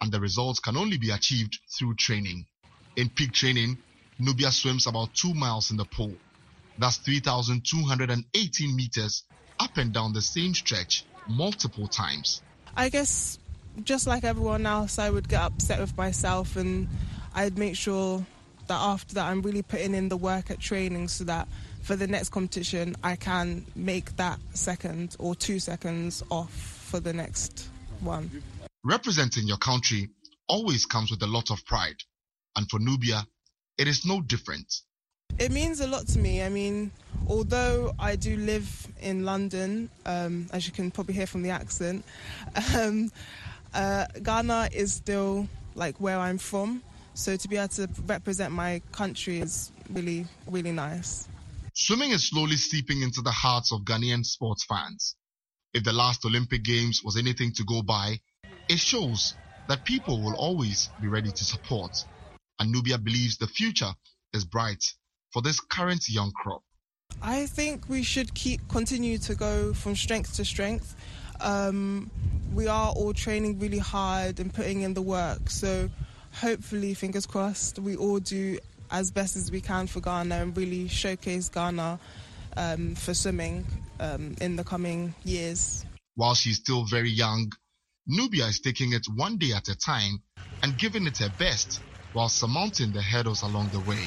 and 0.00 0.10
the 0.10 0.18
results 0.18 0.58
can 0.58 0.76
only 0.76 0.98
be 0.98 1.10
achieved 1.10 1.60
through 1.70 1.94
training. 1.94 2.44
In 2.96 3.08
peak 3.08 3.30
training, 3.30 3.78
Nubia 4.18 4.50
swims 4.50 4.88
about 4.88 5.14
2 5.14 5.32
miles 5.32 5.70
in 5.70 5.76
the 5.76 5.84
pool. 5.84 6.12
That's 6.76 6.96
3,218 6.96 8.74
meters 8.74 9.22
up 9.60 9.76
and 9.76 9.92
down 9.92 10.12
the 10.12 10.22
same 10.22 10.54
stretch 10.54 11.04
multiple 11.28 11.86
times. 11.86 12.42
I 12.76 12.88
guess 12.88 13.38
just 13.84 14.08
like 14.08 14.24
everyone 14.24 14.66
else, 14.66 14.98
I 14.98 15.08
would 15.08 15.28
get 15.28 15.42
upset 15.42 15.78
with 15.78 15.96
myself 15.96 16.56
and 16.56 16.88
I'd 17.32 17.56
make 17.56 17.76
sure 17.76 18.26
that 18.66 18.74
after 18.74 19.14
that 19.14 19.26
I'm 19.26 19.42
really 19.42 19.62
putting 19.62 19.94
in 19.94 20.08
the 20.08 20.16
work 20.16 20.50
at 20.50 20.58
training 20.58 21.06
so 21.06 21.22
that 21.24 21.46
for 21.82 21.94
the 21.94 22.08
next 22.08 22.30
competition 22.30 22.96
I 23.04 23.14
can 23.14 23.66
make 23.76 24.16
that 24.16 24.40
second 24.54 25.14
or 25.20 25.36
two 25.36 25.60
seconds 25.60 26.24
off 26.28 26.75
for 26.96 27.00
the 27.00 27.12
next 27.12 27.68
one. 28.00 28.42
Representing 28.82 29.46
your 29.46 29.58
country 29.58 30.08
always 30.48 30.86
comes 30.86 31.10
with 31.10 31.22
a 31.22 31.26
lot 31.26 31.50
of 31.50 31.62
pride, 31.66 32.00
and 32.56 32.68
for 32.70 32.78
Nubia, 32.78 33.26
it 33.76 33.86
is 33.86 34.06
no 34.06 34.22
different. 34.22 34.72
It 35.38 35.52
means 35.52 35.80
a 35.80 35.86
lot 35.86 36.06
to 36.08 36.18
me. 36.18 36.42
I 36.42 36.48
mean, 36.48 36.90
although 37.28 37.92
I 37.98 38.16
do 38.16 38.38
live 38.38 38.88
in 39.02 39.26
London, 39.26 39.90
um, 40.06 40.46
as 40.54 40.66
you 40.66 40.72
can 40.72 40.90
probably 40.90 41.12
hear 41.14 41.26
from 41.26 41.42
the 41.42 41.50
accent, 41.50 42.02
um, 42.74 43.12
uh, 43.74 44.06
Ghana 44.22 44.70
is 44.72 44.94
still 44.94 45.48
like 45.74 46.00
where 46.00 46.18
I'm 46.18 46.38
from. 46.38 46.82
So 47.12 47.36
to 47.36 47.48
be 47.48 47.56
able 47.58 47.68
to 47.68 47.88
represent 48.06 48.54
my 48.54 48.80
country 48.92 49.40
is 49.40 49.70
really, 49.90 50.26
really 50.46 50.72
nice. 50.72 51.28
Swimming 51.74 52.12
is 52.12 52.28
slowly 52.30 52.56
seeping 52.56 53.02
into 53.02 53.20
the 53.20 53.32
hearts 53.32 53.70
of 53.72 53.82
Ghanaian 53.82 54.24
sports 54.24 54.64
fans. 54.64 55.14
If 55.76 55.84
the 55.84 55.92
last 55.92 56.24
Olympic 56.24 56.62
Games 56.62 57.04
was 57.04 57.18
anything 57.18 57.52
to 57.52 57.64
go 57.64 57.82
by, 57.82 58.18
it 58.66 58.78
shows 58.78 59.34
that 59.68 59.84
people 59.84 60.22
will 60.22 60.34
always 60.34 60.88
be 61.02 61.06
ready 61.06 61.30
to 61.30 61.44
support. 61.44 62.02
And 62.58 62.72
Nubia 62.72 62.96
believes 62.96 63.36
the 63.36 63.46
future 63.46 63.92
is 64.32 64.46
bright 64.46 64.82
for 65.34 65.42
this 65.42 65.60
current 65.60 66.08
young 66.08 66.32
crop. 66.32 66.62
I 67.20 67.44
think 67.44 67.90
we 67.90 68.02
should 68.04 68.32
keep 68.32 68.66
continue 68.70 69.18
to 69.18 69.34
go 69.34 69.74
from 69.74 69.96
strength 69.96 70.36
to 70.36 70.46
strength. 70.46 70.96
Um, 71.42 72.10
we 72.54 72.68
are 72.68 72.92
all 72.92 73.12
training 73.12 73.58
really 73.58 73.76
hard 73.76 74.40
and 74.40 74.54
putting 74.54 74.80
in 74.80 74.94
the 74.94 75.02
work. 75.02 75.50
So 75.50 75.90
hopefully, 76.40 76.94
fingers 76.94 77.26
crossed, 77.26 77.78
we 77.78 77.96
all 77.96 78.18
do 78.18 78.58
as 78.90 79.10
best 79.10 79.36
as 79.36 79.50
we 79.50 79.60
can 79.60 79.88
for 79.88 80.00
Ghana 80.00 80.36
and 80.36 80.56
really 80.56 80.88
showcase 80.88 81.50
Ghana 81.50 81.98
um, 82.56 82.94
for 82.94 83.14
swimming 83.14 83.66
um, 84.00 84.34
in 84.40 84.56
the 84.56 84.64
coming 84.64 85.14
years. 85.24 85.84
While 86.14 86.34
she's 86.34 86.56
still 86.56 86.84
very 86.84 87.10
young, 87.10 87.52
Nubia 88.06 88.46
is 88.46 88.60
taking 88.60 88.92
it 88.92 89.06
one 89.14 89.36
day 89.38 89.52
at 89.52 89.68
a 89.68 89.76
time 89.76 90.22
and 90.62 90.78
giving 90.78 91.06
it 91.06 91.18
her 91.18 91.32
best 91.38 91.80
while 92.12 92.28
surmounting 92.28 92.92
the 92.92 93.02
hurdles 93.02 93.42
along 93.42 93.68
the 93.70 93.80
way. 93.80 94.04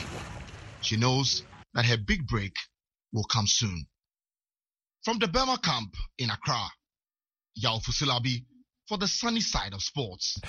She 0.81 0.97
knows 0.97 1.43
that 1.73 1.85
her 1.85 1.97
big 1.97 2.27
break 2.27 2.55
will 3.13 3.25
come 3.25 3.47
soon. 3.47 3.85
From 5.03 5.19
the 5.19 5.27
Burma 5.27 5.57
camp 5.61 5.95
in 6.17 6.29
Accra, 6.29 6.69
Yao 7.55 7.77
Fusilabi 7.79 8.45
for 8.89 8.97
the 8.97 9.07
sunny 9.07 9.39
side 9.39 9.71
of 9.73 9.83
sports. 9.83 10.41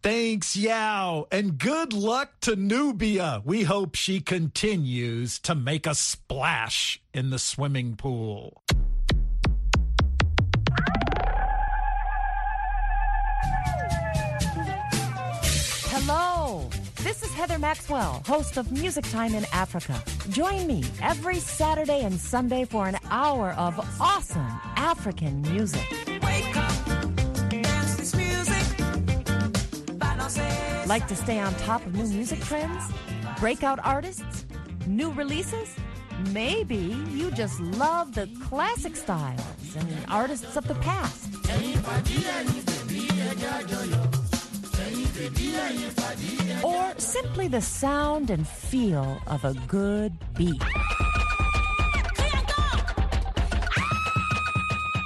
Thanks, 0.00 0.54
Yao, 0.54 1.26
and 1.32 1.58
good 1.58 1.92
luck 1.92 2.38
to 2.42 2.54
Nubia. 2.54 3.42
We 3.44 3.64
hope 3.64 3.96
she 3.96 4.20
continues 4.20 5.40
to 5.40 5.56
make 5.56 5.88
a 5.88 5.96
splash 5.96 7.02
in 7.12 7.30
the 7.30 7.38
swimming 7.40 7.96
pool. 7.96 8.62
Hello. 15.92 16.70
This 17.02 17.22
is 17.22 17.30
Heather 17.32 17.58
Maxwell, 17.58 18.22
host 18.26 18.58
of 18.58 18.70
Music 18.70 19.08
Time 19.10 19.34
in 19.34 19.46
Africa. 19.52 20.02
Join 20.28 20.66
me 20.66 20.84
every 21.00 21.40
Saturday 21.40 22.02
and 22.02 22.20
Sunday 22.20 22.66
for 22.66 22.86
an 22.86 22.98
hour 23.10 23.52
of 23.52 23.74
awesome 23.98 24.46
African 24.76 25.40
music. 25.40 25.99
Like 30.90 31.06
to 31.06 31.14
stay 31.14 31.38
on 31.38 31.54
top 31.54 31.86
of 31.86 31.94
new 31.94 32.04
music 32.08 32.40
trends? 32.40 32.82
Breakout 33.38 33.78
artists? 33.84 34.44
New 34.88 35.12
releases? 35.12 35.76
Maybe 36.32 36.96
you 37.12 37.30
just 37.30 37.60
love 37.60 38.12
the 38.12 38.28
classic 38.42 38.96
styles 38.96 39.40
and 39.76 39.88
artists 40.08 40.56
of 40.56 40.66
the 40.66 40.74
past. 40.74 41.28
Or 46.64 46.92
simply 46.98 47.46
the 47.46 47.60
sound 47.60 48.30
and 48.30 48.44
feel 48.44 49.22
of 49.28 49.44
a 49.44 49.54
good 49.68 50.12
beat. 50.34 50.60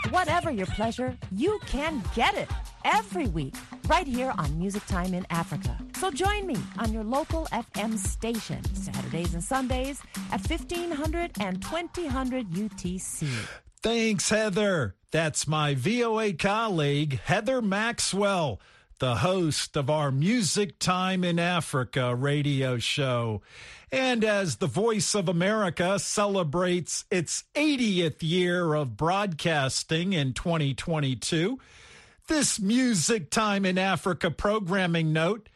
Whatever 0.09 0.51
your 0.51 0.67
pleasure, 0.69 1.15
you 1.31 1.61
can 1.67 2.03
get 2.15 2.35
it 2.37 2.49
every 2.87 3.27
week 3.27 3.55
right 3.89 4.07
here 4.07 4.33
on 4.39 4.59
Music 4.59 4.85
Time 4.87 5.15
in 5.15 5.27
Africa. 5.31 5.77
So 5.97 6.11
join 6.11 6.47
me 6.47 6.57
on 6.79 6.93
your 6.93 7.05
local 7.05 7.47
FM 7.47 7.97
station, 7.99 8.63
Saturdays 8.75 9.35
and 9.35 9.43
Sundays 9.43 10.01
at 10.33 10.41
1500 10.49 11.33
and 11.41 11.63
2000 11.63 12.47
UTC. 12.47 13.29
Thanks, 13.83 14.31
Heather. 14.31 14.95
That's 15.11 15.47
my 15.47 15.75
VOA 15.75 16.33
colleague, 16.33 17.21
Heather 17.21 17.61
Maxwell, 17.61 18.61
the 18.99 19.17
host 19.17 19.77
of 19.77 19.91
our 19.91 20.11
Music 20.11 20.79
Time 20.79 21.23
in 21.23 21.39
Africa 21.39 22.15
radio 22.15 22.79
show. 22.79 23.43
And 23.93 24.25
as 24.25 24.57
the 24.57 24.67
Voice 24.67 25.15
of 25.15 25.29
America 25.29 25.99
celebrates 25.99 27.05
its 27.11 27.45
80th 27.55 28.23
year 28.23 28.75
of 28.75 28.97
broadcasting 28.97 30.15
in 30.15 30.33
2022, 30.33 31.61
this 32.27 32.59
Music 32.59 33.31
Time 33.31 33.67
in 33.67 33.77
Africa 33.77 34.31
programming 34.31 35.13
note 35.13 35.49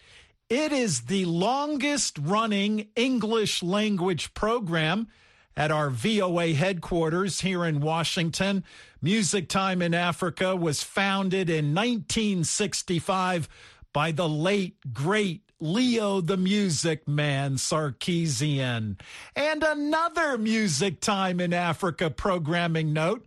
it 0.49 0.73
is 0.73 1.03
the 1.03 1.27
longest 1.27 2.19
running 2.19 2.89
English 2.97 3.63
language 3.63 4.33
program 4.33 5.09
at 5.57 5.71
our 5.71 5.91
VOA 5.91 6.55
headquarters 6.55 7.41
here 7.41 7.65
in 7.65 7.81
Washington. 7.81 8.65
Music 9.03 9.49
Time 9.49 9.83
in 9.83 9.93
Africa 9.93 10.57
was 10.57 10.83
founded 10.83 11.51
in 11.51 11.75
1965 11.75 13.49
by 13.93 14.11
the 14.11 14.29
late, 14.29 14.77
great 14.93 15.43
Leo 15.61 16.21
the 16.21 16.37
Music 16.37 17.07
Man 17.07 17.57
Sarkisian. 17.57 18.99
And 19.35 19.63
another 19.63 20.39
Music 20.39 21.01
Time 21.01 21.41
in 21.41 21.53
Africa 21.53 22.09
programming 22.09 22.93
note 22.93 23.27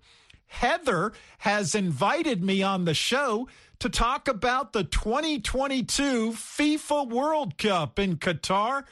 Heather 0.51 1.13
has 1.39 1.73
invited 1.73 2.43
me 2.43 2.61
on 2.61 2.83
the 2.83 2.93
show 2.93 3.47
to 3.79 3.89
talk 3.89 4.27
about 4.27 4.73
the 4.73 4.83
2022 4.83 6.33
FIFA 6.33 7.09
World 7.09 7.57
Cup 7.57 7.97
in 7.97 8.17
Qatar. 8.17 8.83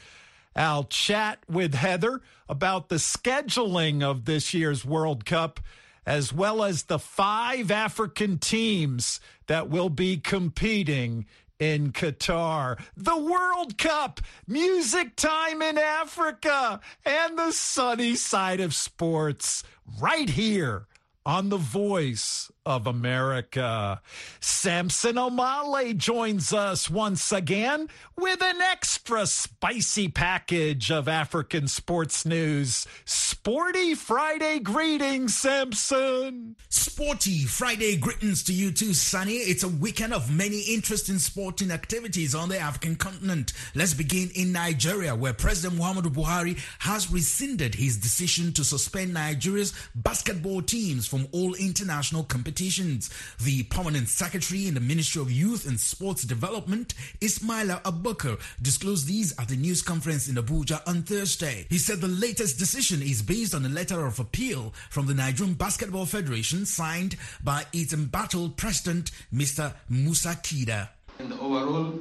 I'll 0.56 0.86
chat 0.86 1.40
with 1.50 1.76
Heather 1.76 2.22
about 2.48 2.88
the 2.88 2.96
scheduling 2.96 4.02
of 4.02 4.24
this 4.24 4.54
year's 4.54 4.86
World 4.86 5.26
Cup, 5.26 5.60
as 6.06 6.34
well 6.34 6.64
as 6.64 6.84
the 6.84 6.98
five 6.98 7.70
African 7.70 8.40
teams 8.40 9.20
that 9.48 9.70
will 9.70 9.90
be 9.90 10.18
competing 10.18 11.26
in 11.60 11.92
Qatar. 11.92 12.80
The 12.96 13.18
World 13.18 13.78
Cup, 13.78 14.22
music 14.48 15.18
time 15.18 15.62
in 15.62 15.78
Africa, 15.78 16.80
and 17.06 17.38
the 17.38 17.52
sunny 17.52 18.16
side 18.16 18.62
of 18.62 18.74
sports 18.74 19.64
right 20.00 20.30
here 20.30 20.88
on 21.30 21.50
the 21.50 21.58
voice 21.58 22.52
of 22.66 22.88
America. 22.88 24.02
Samson 24.40 25.16
Omale 25.16 25.96
joins 25.96 26.54
us 26.54 26.90
once 26.90 27.32
again 27.32 27.88
with 28.18 28.42
an 28.42 28.60
extra 28.62 29.28
spicy 29.28 30.08
package 30.08 30.92
of 30.92 31.08
African 31.08 31.68
sports 31.68 32.26
news. 32.26 32.88
Sporty 33.06 33.94
Friday 33.94 34.60
greetings, 34.60 35.38
Samson. 35.38 36.56
Sporty 36.70 37.44
Friday 37.46 37.96
greetings 37.96 38.44
to 38.44 38.54
you 38.54 38.72
too, 38.72 38.94
Sonny. 38.94 39.34
It's 39.34 39.64
a 39.64 39.68
weekend 39.68 40.14
of 40.14 40.36
many 40.36 40.62
interesting 40.62 41.20
sporting 41.20 41.72
activities 41.72 42.34
on 42.34 42.50
the 42.50 42.58
African 42.58 42.96
continent. 42.96 43.54
Let's 43.76 43.94
begin 43.94 44.30
in 44.36 44.52
Nigeria, 44.52 45.16
where 45.16 45.34
President 45.34 45.80
Muhammadu 45.80 46.14
Buhari 46.14 46.60
has 46.80 47.12
rescinded 47.12 47.76
his 47.76 47.98
decision 47.98 48.52
to 48.54 48.64
suspend 48.64 49.14
Nigeria's 49.14 49.74
basketball 49.96 50.62
teams 50.62 51.08
from 51.08 51.19
all 51.32 51.56
international 51.56 52.24
competitions 52.24 52.60
competitions. 52.60 53.10
The 53.44 53.64
permanent 53.64 54.10
secretary 54.10 54.68
in 54.68 54.74
the 54.74 54.80
Ministry 54.80 55.22
of 55.22 55.32
Youth 55.32 55.68
and 55.68 55.80
Sports 55.80 56.24
Development, 56.24 56.94
Ismaila 57.22 57.82
Abubakar, 57.84 58.40
disclosed 58.62 59.08
these 59.08 59.38
at 59.40 59.52
a 59.52 59.56
news 59.56 59.82
conference 59.82 60.28
in 60.28 60.36
Abuja 60.36 60.82
on 60.88 61.04
Thursday. 61.04 61.66
He 61.70 61.78
said 61.78 62.02
the 62.02 62.08
latest 62.08 62.58
decision 62.58 63.02
is 63.02 63.22
based 63.22 63.54
on 63.54 63.66
a 63.66 63.70
letter 63.70 64.06
of 64.06 64.20
appeal 64.20 64.74
from 64.90 65.06
the 65.08 65.14
Nigerian 65.14 65.54
Basketball 65.56 66.06
Federation 66.06 66.66
signed 66.66 67.16
by 67.44 67.66
its 67.74 67.94
embattled 67.94 68.58
president, 68.58 69.12
Mr. 69.34 69.74
Musa 69.90 70.30
Kida. 70.30 70.90
In 71.20 71.30
the 71.30 71.40
overall 71.40 72.00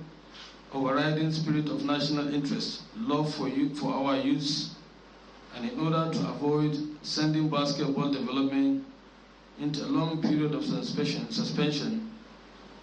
overriding 0.72 1.33
spirit 1.33 1.68
of 1.68 1.85
national 1.85 2.33
interest, 2.33 2.83
love 2.96 3.35
for 3.35 3.48
you 3.48 3.74
for 3.74 3.92
our 3.92 4.16
youth, 4.16 4.68
and 5.57 5.68
in 5.70 5.81
order 5.81 6.12
to 6.12 6.28
avoid 6.28 6.76
sending 7.02 7.48
basketball 7.48 8.11
development 8.12 8.85
into 9.61 9.85
a 9.85 9.87
long 9.88 10.23
period 10.23 10.55
of 10.55 10.64
suspension, 10.64 11.31
suspension 11.31 12.11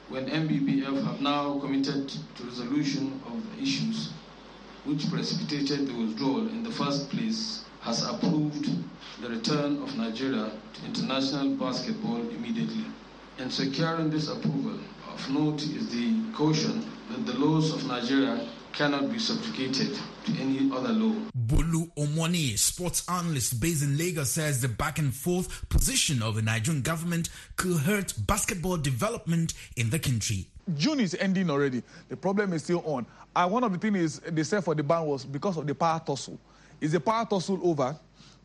when 0.09 0.27
NBBF 0.27 1.03
have 1.03 1.21
now 1.21 1.57
committed 1.59 2.09
to 2.09 2.43
resolution 2.43 3.21
of 3.25 3.41
the 3.55 3.63
issues 3.63 4.11
which 4.85 5.09
precipitated 5.09 5.87
the 5.87 5.93
withdrawal 5.93 6.47
in 6.47 6.63
the 6.63 6.69
first 6.71 7.09
place 7.09 7.63
has 7.81 8.03
approved 8.07 8.69
the 9.21 9.29
return 9.29 9.81
of 9.81 9.97
Nigeria 9.97 10.51
to 10.73 10.85
international 10.85 11.55
basketball 11.55 12.17
immediately. 12.29 12.85
In 13.39 13.49
securing 13.49 14.09
this 14.11 14.29
approval, 14.29 14.79
of 15.11 15.29
note 15.29 15.63
is 15.63 15.89
the 15.89 16.13
caution 16.33 16.85
that 17.09 17.25
the 17.25 17.33
laws 17.39 17.73
of 17.73 17.85
Nigeria 17.87 18.47
cannot 18.75 19.09
be 19.11 19.17
subjugated 19.17 19.97
to 20.25 20.31
any 20.37 20.69
other 20.71 20.89
law. 20.89 21.15
Bulu 21.47 21.89
Omoni, 21.95 22.57
sports 22.57 23.07
analyst 23.09 23.59
based 23.61 23.83
in 23.83 23.97
Lagos, 23.97 24.31
says 24.31 24.61
the 24.61 24.67
back 24.67 24.99
and 24.99 25.13
forth 25.13 25.67
position 25.69 26.21
of 26.21 26.35
the 26.35 26.41
Nigerian 26.41 26.81
government 26.83 27.29
could 27.55 27.77
hurt 27.77 28.13
basketball 28.27 28.75
development 28.77 29.53
in 29.77 29.89
the 29.89 29.99
country. 29.99 30.47
June 30.75 30.99
is 30.99 31.15
ending 31.19 31.49
already. 31.49 31.83
The 32.09 32.17
problem 32.17 32.51
is 32.51 32.63
still 32.63 32.83
on. 32.85 33.05
And 33.35 33.51
one 33.51 33.63
of 33.63 33.71
the 33.71 33.77
things 33.77 33.97
is 33.97 34.19
they 34.19 34.43
said 34.43 34.63
for 34.63 34.75
the 34.75 34.83
ban 34.83 35.05
was 35.05 35.23
because 35.23 35.55
of 35.57 35.65
the 35.67 35.75
power 35.75 36.01
tussle. 36.05 36.37
Is 36.81 36.91
the 36.91 36.99
power 36.99 37.25
tussle 37.25 37.59
over? 37.63 37.95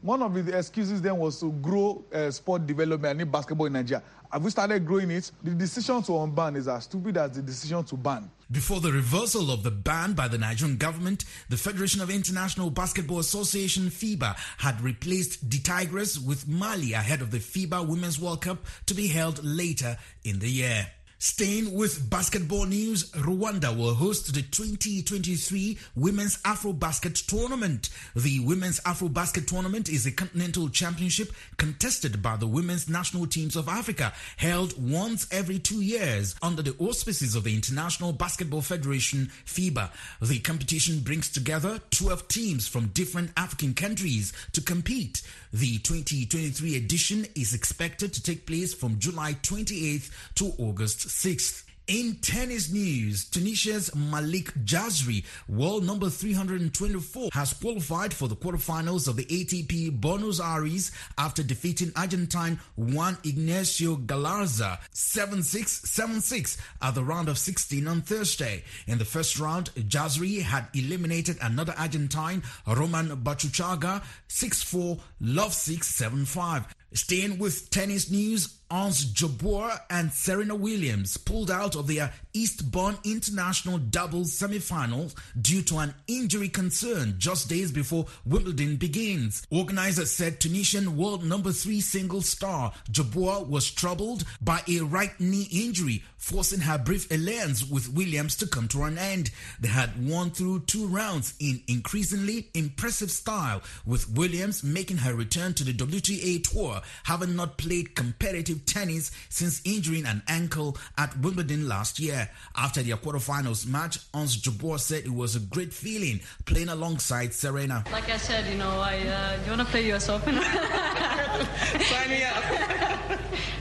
One 0.02 0.22
of 0.22 0.32
the 0.32 0.56
excuses 0.56 1.02
then 1.02 1.18
was 1.18 1.38
to 1.40 1.52
grow 1.52 2.02
uh, 2.12 2.30
sport 2.30 2.66
development 2.66 3.20
and 3.20 3.30
basketball 3.30 3.66
in 3.66 3.74
Nigeria. 3.74 4.02
Have 4.32 4.42
we 4.42 4.50
started 4.50 4.86
growing 4.86 5.10
it? 5.10 5.30
The 5.42 5.50
decision 5.50 6.02
to 6.04 6.12
unban 6.12 6.56
is 6.56 6.68
as 6.68 6.84
stupid 6.84 7.18
as 7.18 7.32
the 7.32 7.42
decision 7.42 7.84
to 7.84 7.96
ban. 7.96 8.30
Before 8.50 8.80
the 8.80 8.92
reversal 8.92 9.50
of 9.50 9.62
the 9.62 9.70
ban 9.70 10.14
by 10.14 10.28
the 10.28 10.38
Nigerian 10.38 10.78
government, 10.78 11.24
the 11.50 11.56
Federation 11.58 12.00
of 12.00 12.10
International 12.10 12.70
Basketball 12.70 13.18
Association 13.18 13.90
FIBA 13.90 14.36
had 14.58 14.80
replaced 14.80 15.50
the 15.50 15.58
Tigers 15.58 16.18
with 16.18 16.48
Mali 16.48 16.94
ahead 16.94 17.20
of 17.20 17.30
the 17.30 17.38
FIBA 17.38 17.86
Women's 17.86 18.18
World 18.18 18.40
Cup 18.40 18.64
to 18.86 18.94
be 18.94 19.08
held 19.08 19.44
later 19.44 19.98
in 20.24 20.38
the 20.38 20.48
year. 20.48 20.86
Staying 21.22 21.74
with 21.74 22.08
basketball 22.08 22.64
news, 22.64 23.10
Rwanda 23.10 23.76
will 23.76 23.92
host 23.92 24.32
the 24.32 24.40
2023 24.40 25.76
Women's 25.94 26.38
Afro 26.46 26.72
Basket 26.72 27.14
Tournament. 27.14 27.90
The 28.16 28.40
Women's 28.40 28.80
Afro 28.86 29.10
Basket 29.10 29.46
Tournament 29.46 29.90
is 29.90 30.06
a 30.06 30.12
continental 30.12 30.70
championship 30.70 31.30
contested 31.58 32.22
by 32.22 32.36
the 32.36 32.46
women's 32.46 32.88
national 32.88 33.26
teams 33.26 33.54
of 33.54 33.68
Africa, 33.68 34.14
held 34.38 34.82
once 34.82 35.28
every 35.30 35.58
two 35.58 35.82
years 35.82 36.36
under 36.40 36.62
the 36.62 36.74
auspices 36.78 37.34
of 37.34 37.44
the 37.44 37.54
International 37.54 38.14
Basketball 38.14 38.62
Federation, 38.62 39.30
FIBA. 39.44 39.90
The 40.22 40.38
competition 40.38 41.00
brings 41.00 41.28
together 41.28 41.80
12 41.90 42.28
teams 42.28 42.66
from 42.66 42.86
different 42.94 43.32
African 43.36 43.74
countries 43.74 44.32
to 44.52 44.62
compete. 44.62 45.20
The 45.52 45.80
2023 45.80 46.76
edition 46.76 47.26
is 47.34 47.52
expected 47.52 48.14
to 48.14 48.22
take 48.22 48.46
place 48.46 48.72
from 48.72 48.98
July 48.98 49.34
28th 49.42 50.10
to 50.36 50.52
August 50.56 51.09
6th. 51.10 51.64
In 51.86 52.14
tennis 52.20 52.70
news, 52.70 53.24
Tunisia's 53.24 53.92
Malek 53.96 54.54
Jaziri, 54.64 55.24
world 55.48 55.84
number 55.84 56.08
324, 56.08 57.30
has 57.32 57.52
qualified 57.52 58.14
for 58.14 58.28
the 58.28 58.36
quarterfinals 58.36 59.08
of 59.08 59.16
the 59.16 59.24
ATP 59.24 60.00
Buenos 60.00 60.38
Aires 60.38 60.92
after 61.18 61.42
defeating 61.42 61.90
Argentine 61.96 62.60
Juan 62.76 63.18
Ignacio 63.24 63.96
Galarza 63.96 64.78
7-6, 64.94 65.84
7-6 65.84 66.58
at 66.80 66.94
the 66.94 67.02
round 67.02 67.28
of 67.28 67.38
16 67.38 67.88
on 67.88 68.02
Thursday. 68.02 68.62
In 68.86 68.98
the 68.98 69.04
first 69.04 69.40
round, 69.40 69.74
Jaziri 69.74 70.42
had 70.42 70.68
eliminated 70.74 71.38
another 71.42 71.74
Argentine, 71.76 72.44
Roman 72.68 73.08
Burruchaga 73.08 74.04
6-4, 74.28 75.00
love 75.20 75.52
6, 75.52 75.92
7-5. 75.92 76.66
Staying 76.92 77.38
with 77.38 77.68
tennis 77.70 78.12
news, 78.12 78.59
Ons 78.70 79.04
Jabeur 79.12 79.80
and 79.90 80.12
Serena 80.12 80.54
Williams 80.54 81.16
pulled 81.16 81.50
out 81.50 81.74
of 81.74 81.88
their 81.88 82.12
Eastbourne 82.32 82.98
International 83.04 83.78
doubles 83.78 84.30
semifinals 84.30 85.14
due 85.40 85.62
to 85.62 85.78
an 85.78 85.94
injury 86.06 86.48
concern 86.48 87.14
just 87.18 87.48
days 87.48 87.72
before 87.72 88.06
Wimbledon 88.24 88.76
begins. 88.76 89.46
Organizers 89.50 90.10
said 90.10 90.40
Tunisian 90.40 90.96
world 90.96 91.24
number 91.24 91.52
three 91.52 91.80
single 91.80 92.22
star 92.22 92.72
Jabeur 92.90 93.46
was 93.46 93.70
troubled 93.70 94.24
by 94.40 94.62
a 94.68 94.80
right 94.80 95.18
knee 95.20 95.48
injury, 95.50 96.02
forcing 96.16 96.60
her 96.60 96.78
brief 96.78 97.10
alliance 97.10 97.68
with 97.68 97.92
Williams 97.92 98.36
to 98.36 98.46
come 98.46 98.68
to 98.68 98.82
an 98.84 98.98
end. 98.98 99.30
They 99.58 99.68
had 99.68 100.06
won 100.06 100.30
through 100.30 100.60
two 100.60 100.86
rounds 100.86 101.34
in 101.40 101.62
increasingly 101.66 102.48
impressive 102.54 103.10
style, 103.10 103.62
with 103.84 104.10
Williams 104.10 104.62
making 104.62 104.98
her 104.98 105.14
return 105.14 105.54
to 105.54 105.64
the 105.64 105.72
WTA 105.72 106.42
tour, 106.48 106.80
having 107.04 107.36
not 107.36 107.58
played 107.58 107.94
competitive 107.94 108.66
tennis 108.66 109.10
since 109.28 109.60
injuring 109.64 110.06
an 110.06 110.22
ankle 110.28 110.76
at 110.96 111.18
Wimbledon 111.18 111.68
last 111.68 111.98
year. 111.98 112.19
After 112.56 112.82
their 112.82 112.96
quarterfinals 112.96 113.66
match, 113.66 113.98
Ons 114.14 114.36
Jabeur 114.36 114.78
said 114.78 115.04
it 115.04 115.12
was 115.12 115.36
a 115.36 115.40
great 115.40 115.72
feeling 115.72 116.20
playing 116.46 116.68
alongside 116.68 117.32
Serena. 117.34 117.84
Like 117.92 118.08
I 118.10 118.16
said, 118.16 118.50
you 118.50 118.58
know, 118.58 118.80
I 118.80 118.98
uh, 118.98 119.38
you 119.44 119.50
want 119.50 119.60
to 119.62 119.66
play 119.66 119.92
US 119.92 120.08
Open. 120.08 120.34
Sign 120.42 122.10
me 122.10 122.22
up. 122.24 122.79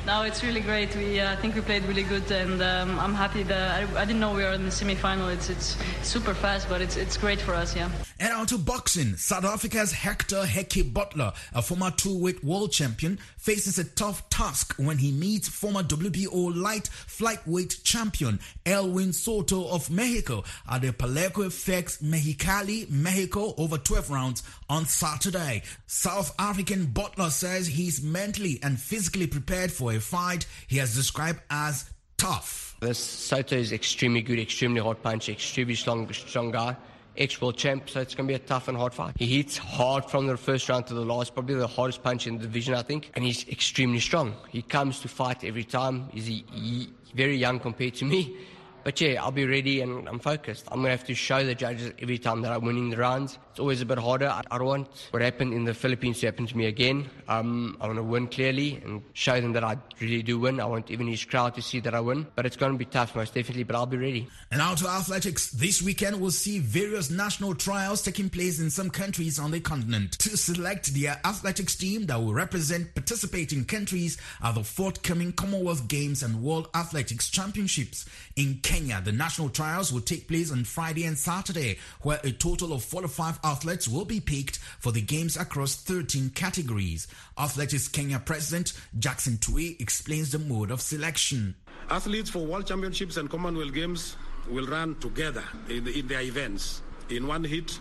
No, 0.10 0.24
it's 0.24 0.44
really 0.44 0.62
great. 0.62 0.96
We 0.96 1.20
uh, 1.20 1.34
I 1.34 1.36
think 1.36 1.54
we 1.54 1.62
played 1.62 1.84
really 1.86 2.02
good, 2.02 2.32
and 2.32 2.64
um, 2.64 3.00
I'm 3.00 3.14
happy 3.14 3.44
that 3.44 3.80
I, 3.80 4.02
I, 4.02 4.06
didn't 4.06 4.20
know 4.20 4.34
we 4.34 4.42
were 4.42 4.54
in 4.54 4.66
the 4.66 4.72
semi-final. 4.72 5.30
It's 5.30 5.52
it's 5.52 5.78
super 6.02 6.34
fast, 6.34 6.68
but 6.68 6.82
it's 6.82 6.98
it's 6.98 7.16
great 7.16 7.40
for 7.40 7.54
us, 7.54 7.76
yeah. 7.76 7.92
And 8.20 8.34
on 8.34 8.48
to 8.48 8.58
boxing. 8.58 9.18
South 9.18 9.46
Africa's 9.46 9.92
Hector 9.92 10.42
Hekkie 10.46 10.92
Budler, 10.92 11.36
a 11.54 11.62
former 11.62 11.92
two-weight 11.92 12.44
world 12.44 12.72
champion, 12.72 13.20
faces 13.38 13.78
a 13.78 13.84
tough 13.84 14.28
task 14.32 14.74
when 14.78 14.98
he 14.98 15.12
meets 15.12 15.48
former 15.48 15.84
WBO 15.84 16.60
light 16.60 16.90
flyweight 16.90 17.84
champion 17.84 18.40
Elwin 18.66 19.14
Soto 19.14 19.70
of 19.70 19.92
Mexico 19.92 20.44
at 20.72 20.82
the 20.82 20.92
Palenque 20.92 21.46
FX 21.50 22.02
Mexicali, 22.02 22.90
Mexico, 22.90 23.54
over 23.60 23.78
12 23.78 24.10
rounds 24.10 24.44
on 24.70 24.86
Saturday. 24.86 25.64
South 25.88 26.34
African 26.40 26.88
Budler 26.88 27.32
says 27.32 27.68
he's 27.68 28.02
mentally 28.02 28.60
and 28.64 28.80
physically 28.80 29.28
prepared 29.28 29.72
for 29.72 29.94
a 29.94 30.00
fight 30.00 30.46
he 30.68 30.78
has 30.78 30.96
described 30.96 31.42
as 31.50 31.90
tough. 32.18 32.78
This 32.80 33.00
Soto 33.00 33.56
is 33.56 33.72
extremely 33.72 34.22
good, 34.22 34.40
extremely 34.40 34.82
hard 34.82 35.02
punch, 35.02 35.30
extremely 35.30 35.76
strong, 35.76 36.12
strong 36.14 36.52
guy 36.52 36.76
ex-world 37.20 37.58
champ, 37.58 37.90
so 37.90 38.00
it's 38.00 38.16
going 38.16 38.28
to 38.28 38.32
be 38.32 38.36
a 38.36 38.40
tough 38.40 38.68
and 38.68 38.78
hard 38.78 38.94
fight. 38.94 39.14
He 39.18 39.38
hits 39.38 39.58
hard 39.58 40.06
from 40.06 40.28
the 40.28 40.38
first 40.38 40.70
round 40.70 40.88
to 40.88 40.94
the 40.94 41.06
last, 41.06 41.34
probably 41.34 41.56
the 41.56 41.68
hardest 41.68 42.02
punch 42.02 42.26
in 42.26 42.38
the 42.38 42.44
division, 42.44 42.74
I 42.74 42.82
think, 42.82 43.12
and 43.16 43.24
he's 43.24 43.48
extremely 43.50 44.00
strong. 44.00 44.36
He 44.50 44.62
comes 44.62 45.02
to 45.02 45.08
fight 45.08 45.44
every 45.44 45.66
time. 45.66 46.10
He's 46.12 46.26
he, 46.26 46.46
he, 46.52 46.90
very 47.14 47.36
young 47.36 47.60
compared 47.60 47.96
to 47.96 48.06
me. 48.06 48.38
But 48.84 49.02
yeah, 49.02 49.22
I'll 49.22 49.32
be 49.32 49.46
ready 49.46 49.82
and 49.82 50.08
I'm 50.08 50.20
focused. 50.20 50.66
I'm 50.70 50.78
going 50.78 50.86
to 50.86 50.98
have 50.98 51.06
to 51.08 51.16
show 51.16 51.44
the 51.44 51.54
judges 51.54 51.92
every 52.00 52.18
time 52.18 52.42
that 52.42 52.54
I'm 52.54 52.64
winning 52.64 52.90
the 52.90 52.98
rounds. 52.98 53.38
It's 53.60 53.62
always 53.62 53.82
a 53.82 53.86
bit 53.86 53.98
harder. 53.98 54.30
I, 54.30 54.58
don't 54.58 54.68
want 54.68 54.88
what 55.12 55.22
happened 55.22 55.54
in 55.54 55.66
the 55.66 55.74
Philippines 55.74 56.22
to 56.22 56.28
happen 56.28 56.48
to 56.48 56.56
me 56.56 56.68
again. 56.68 57.10
Um, 57.28 57.76
I 57.82 57.88
want 57.88 57.98
to 57.98 58.04
win 58.04 58.28
clearly 58.28 58.82
and 58.86 59.04
show 59.12 59.42
them 59.42 59.52
that 59.52 59.66
I 59.66 59.76
really 60.00 60.24
do 60.24 60.40
win. 60.40 60.62
I 60.62 60.66
want 60.66 60.90
even 60.90 61.08
his 61.08 61.26
crowd 61.26 61.56
to 61.56 61.62
see 61.62 61.82
that 61.82 61.94
I 61.94 62.00
win. 62.00 62.26
But 62.36 62.46
it's 62.46 62.56
going 62.56 62.72
to 62.72 62.78
be 62.78 62.86
tough, 62.86 63.18
most 63.18 63.34
definitely, 63.34 63.64
but 63.64 63.76
I'll 63.76 63.86
be 63.86 63.98
ready. 63.98 64.30
And 64.50 64.62
out 64.62 64.78
to 64.78 64.88
athletics. 64.88 65.52
This 65.52 65.82
weekend, 65.82 66.22
we'll 66.22 66.32
see 66.32 66.60
various 66.60 67.10
national 67.10 67.54
trials 67.54 68.02
taking 68.02 68.30
place 68.30 68.62
in 68.62 68.70
some 68.70 68.90
countries 68.90 69.38
on 69.40 69.52
the 69.52 69.60
continent 69.60 70.14
to 70.20 70.38
select 70.38 70.94
the 70.94 71.10
athletics 71.10 71.76
team 71.76 72.06
that 72.06 72.18
will 72.18 72.34
represent 72.34 72.96
participating 72.96 73.66
countries 73.66 74.18
at 74.42 74.56
the 74.56 74.64
forthcoming 74.64 75.34
Commonwealth 75.34 75.90
Games 75.90 76.24
and 76.24 76.42
World 76.42 76.70
Athletics 76.74 77.30
Championships 77.30 78.06
in 78.38 78.60
Kenya. 78.64 79.02
The 79.04 79.12
national 79.12 79.50
trials 79.50 79.92
will 79.92 80.00
take 80.00 80.30
place 80.30 80.50
on 80.50 80.64
Friday 80.64 81.04
and 81.04 81.18
Saturday, 81.18 81.78
where 82.04 82.22
a 82.24 82.32
total 82.32 82.72
of 82.72 82.86
45 82.86 83.42
athletes 83.50 83.88
will 83.88 84.06
be 84.06 84.20
picked 84.20 84.58
for 84.78 84.92
the 84.92 85.02
games 85.02 85.36
across 85.36 85.76
13 85.76 86.30
categories. 86.36 87.08
Athletics 87.36 87.88
Kenya 87.88 88.20
President 88.20 88.74
Jackson 89.00 89.38
Tuwei 89.38 89.80
explains 89.82 90.32
the 90.32 90.38
mode 90.38 90.70
of 90.70 90.82
selection. 90.82 91.56
Athletes 91.90 92.30
for 92.30 92.46
World 92.46 92.68
Championships 92.68 93.18
and 93.18 93.28
Commonwealth 93.28 93.74
Games 93.74 94.18
will 94.48 94.68
run 94.68 94.94
together 95.00 95.44
in, 95.68 95.88
in 95.88 96.08
their 96.08 96.22
events 96.22 96.84
in 97.10 97.26
one 97.26 97.44
hit. 97.44 97.80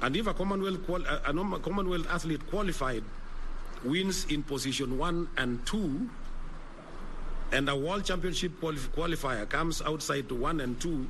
And 0.00 0.16
if 0.16 0.26
a 0.28 0.32
Commonwealth, 0.32 0.88
a 0.88 1.58
Commonwealth 1.60 2.06
athlete 2.10 2.46
qualified 2.48 3.04
wins 3.84 4.24
in 4.30 4.42
position 4.42 4.96
one 4.96 5.28
and 5.36 5.64
two, 5.66 6.08
and 7.52 7.68
a 7.68 7.76
World 7.76 8.06
Championship 8.06 8.52
qualifier 8.62 9.46
comes 9.46 9.82
outside 9.82 10.26
to 10.30 10.34
one 10.34 10.60
and 10.60 10.80
two, 10.80 11.06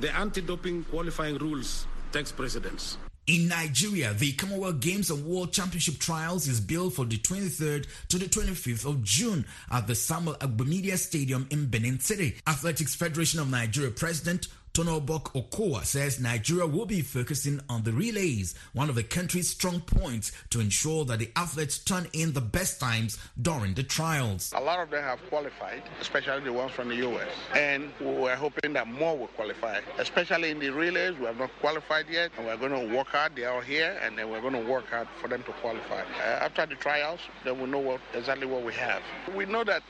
the 0.00 0.10
anti-doping 0.16 0.84
qualifying 0.84 1.36
rules 1.36 1.86
takes 2.12 2.32
precedence. 2.32 2.98
In 3.28 3.46
Nigeria, 3.46 4.12
the 4.14 4.32
Commonwealth 4.32 4.80
Games 4.80 5.08
and 5.10 5.24
World 5.24 5.52
Championship 5.52 6.00
trials 6.00 6.48
is 6.48 6.60
billed 6.60 6.94
for 6.94 7.04
the 7.04 7.18
23rd 7.18 7.86
to 8.08 8.18
the 8.18 8.26
25th 8.26 8.84
of 8.84 9.04
June 9.04 9.44
at 9.70 9.86
the 9.86 9.94
Samuel 9.94 10.34
Ogbemudia 10.40 10.98
Stadium 10.98 11.46
in 11.50 11.66
Benin 11.66 12.00
City. 12.00 12.34
Athletics 12.48 12.96
Federation 12.96 13.38
of 13.38 13.48
Nigeria 13.48 13.92
President 13.92 14.48
Tonobok 14.74 15.34
Okowa 15.34 15.84
says 15.84 16.18
Nigeria 16.18 16.66
will 16.66 16.86
be 16.86 17.02
focusing 17.02 17.60
on 17.68 17.82
the 17.82 17.92
relays, 17.92 18.54
one 18.72 18.88
of 18.88 18.94
the 18.94 19.02
country's 19.02 19.50
strong 19.50 19.80
points, 19.82 20.32
to 20.48 20.60
ensure 20.60 21.04
that 21.04 21.18
the 21.18 21.30
athletes 21.36 21.76
turn 21.76 22.08
in 22.14 22.32
the 22.32 22.40
best 22.40 22.80
times 22.80 23.18
during 23.42 23.74
the 23.74 23.82
trials. 23.82 24.50
A 24.56 24.60
lot 24.62 24.80
of 24.80 24.88
them 24.88 25.02
have 25.02 25.20
qualified, 25.28 25.82
especially 26.00 26.40
the 26.44 26.52
ones 26.54 26.72
from 26.72 26.88
the 26.88 26.96
U.S. 26.96 27.28
And 27.54 27.92
we're 28.00 28.34
hoping 28.34 28.72
that 28.72 28.88
more 28.88 29.18
will 29.18 29.26
qualify, 29.26 29.80
especially 29.98 30.48
in 30.48 30.58
the 30.58 30.70
relays. 30.70 31.18
We 31.18 31.26
have 31.26 31.38
not 31.38 31.50
qualified 31.60 32.06
yet, 32.10 32.30
and 32.38 32.46
we're 32.46 32.56
going 32.56 32.88
to 32.88 32.96
work 32.96 33.08
hard. 33.08 33.36
They 33.36 33.44
are 33.44 33.60
here, 33.60 33.98
and 34.02 34.16
then 34.16 34.30
we're 34.30 34.40
going 34.40 34.54
to 34.54 34.70
work 34.70 34.86
hard 34.86 35.06
for 35.20 35.28
them 35.28 35.42
to 35.42 35.52
qualify. 35.52 36.00
Uh, 36.00 36.46
after 36.46 36.64
the 36.64 36.76
trials, 36.76 37.20
then 37.44 37.60
we 37.60 37.66
know 37.66 37.78
what, 37.78 38.00
exactly 38.14 38.46
what 38.46 38.64
we 38.64 38.72
have. 38.72 39.02
We 39.36 39.44
know 39.44 39.64
that 39.64 39.82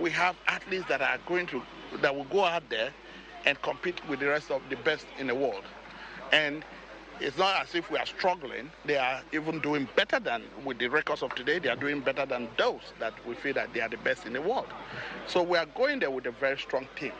we 0.00 0.12
have 0.12 0.36
athletes 0.46 0.84
that 0.88 1.02
are 1.02 1.18
going 1.26 1.48
to, 1.48 1.60
that 2.02 2.14
will 2.14 2.22
go 2.26 2.44
out 2.44 2.62
there 2.70 2.92
and 3.44 3.60
compete 3.62 4.06
with 4.08 4.20
the 4.20 4.26
rest 4.28 4.50
of 4.50 4.62
the 4.70 4.76
best 4.76 5.06
in 5.18 5.26
the 5.26 5.34
world. 5.34 5.64
And 6.32 6.64
it's 7.20 7.36
not 7.36 7.62
as 7.62 7.74
if 7.74 7.90
we 7.90 7.98
are 7.98 8.06
struggling. 8.06 8.70
They 8.84 8.96
are 8.96 9.22
even 9.32 9.60
doing 9.60 9.88
better 9.96 10.20
than 10.20 10.42
with 10.64 10.78
the 10.78 10.88
records 10.88 11.22
of 11.22 11.34
today. 11.34 11.58
They 11.58 11.68
are 11.68 11.76
doing 11.76 12.00
better 12.00 12.26
than 12.26 12.48
those 12.56 12.92
that 13.00 13.14
we 13.26 13.34
feel 13.34 13.54
that 13.54 13.72
they 13.72 13.80
are 13.80 13.88
the 13.88 13.96
best 13.98 14.26
in 14.26 14.32
the 14.32 14.42
world. 14.42 14.68
So 15.26 15.42
we 15.42 15.58
are 15.58 15.66
going 15.66 15.98
there 16.00 16.10
with 16.10 16.26
a 16.26 16.30
very 16.30 16.58
strong 16.58 16.86
team 16.96 17.12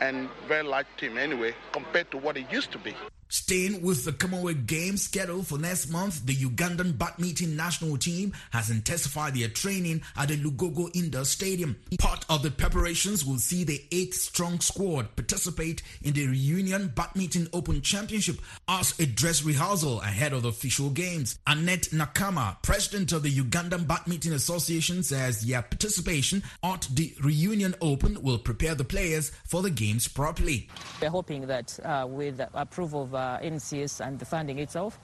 and 0.00 0.28
very 0.48 0.64
large 0.64 0.86
team 0.98 1.16
anyway 1.16 1.54
compared 1.72 2.10
to 2.10 2.18
what 2.18 2.36
it 2.36 2.50
used 2.50 2.72
to 2.72 2.78
be. 2.78 2.94
Staying 3.28 3.82
with 3.82 4.04
the 4.04 4.12
Commonwealth 4.12 4.66
Games 4.66 5.02
schedule 5.02 5.42
for 5.42 5.58
next 5.58 5.90
month, 5.90 6.24
the 6.26 6.34
Ugandan 6.34 6.96
badminton 6.96 7.56
national 7.56 7.96
team 7.96 8.32
has 8.52 8.70
intensified 8.70 9.34
their 9.34 9.48
training 9.48 10.02
at 10.16 10.28
the 10.28 10.36
Lugogo 10.36 10.94
Indoor 10.94 11.24
Stadium. 11.24 11.76
Part 11.98 12.24
of 12.28 12.44
the 12.44 12.52
preparations 12.52 13.24
will 13.24 13.38
see 13.38 13.64
the 13.64 13.82
eight-strong 13.90 14.60
squad 14.60 15.16
participate 15.16 15.82
in 16.02 16.12
the 16.14 16.28
Reunion 16.28 16.92
Badminton 16.94 17.48
Open 17.52 17.82
Championship 17.82 18.36
as 18.68 18.98
a 19.00 19.06
dress 19.06 19.42
rehearsal 19.42 20.00
ahead 20.02 20.32
of 20.32 20.42
the 20.42 20.50
official 20.50 20.90
games. 20.90 21.38
Annette 21.48 21.88
Nakama, 21.92 22.62
president 22.62 23.10
of 23.10 23.24
the 23.24 23.32
Ugandan 23.34 23.88
Badminton 23.88 24.34
Association, 24.34 25.02
says 25.02 25.42
their 25.42 25.62
participation 25.62 26.44
at 26.62 26.86
the 26.92 27.12
Reunion 27.20 27.74
Open 27.80 28.22
will 28.22 28.38
prepare 28.38 28.76
the 28.76 28.84
players 28.84 29.30
for 29.44 29.62
the 29.62 29.70
games 29.70 30.06
properly. 30.06 30.68
We're 31.02 31.10
hoping 31.10 31.48
that 31.48 31.76
uh, 31.84 32.06
with 32.08 32.40
approval 32.54 33.02
of 33.02 33.15
uh, 33.16 33.40
NCS 33.40 34.06
and 34.06 34.18
the 34.18 34.24
funding 34.24 34.58
itself. 34.58 34.98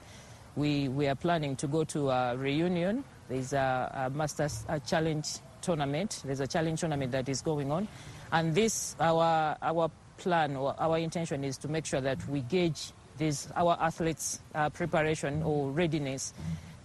We, 0.55 0.87
we 0.87 1.07
are 1.07 1.15
planning 1.15 1.55
to 1.57 1.67
go 1.67 1.83
to 1.85 2.09
a 2.09 2.37
reunion. 2.37 3.03
There's 3.27 3.53
a, 3.53 4.09
a 4.11 4.15
Masters 4.15 4.65
a 4.69 4.79
Challenge 4.79 5.27
tournament. 5.61 6.21
There's 6.25 6.41
a 6.41 6.47
challenge 6.47 6.81
tournament 6.81 7.11
that 7.13 7.27
is 7.29 7.41
going 7.41 7.71
on. 7.71 7.87
And 8.31 8.53
this, 8.53 8.95
our, 8.99 9.57
our 9.61 9.89
plan, 10.17 10.55
or 10.55 10.75
our 10.79 10.97
intention 10.97 11.43
is 11.43 11.57
to 11.59 11.67
make 11.67 11.85
sure 11.85 12.01
that 12.01 12.27
we 12.27 12.41
gauge 12.41 12.91
this, 13.17 13.47
our 13.55 13.77
athletes' 13.79 14.39
uh, 14.53 14.69
preparation 14.69 15.41
or 15.43 15.71
readiness 15.71 16.33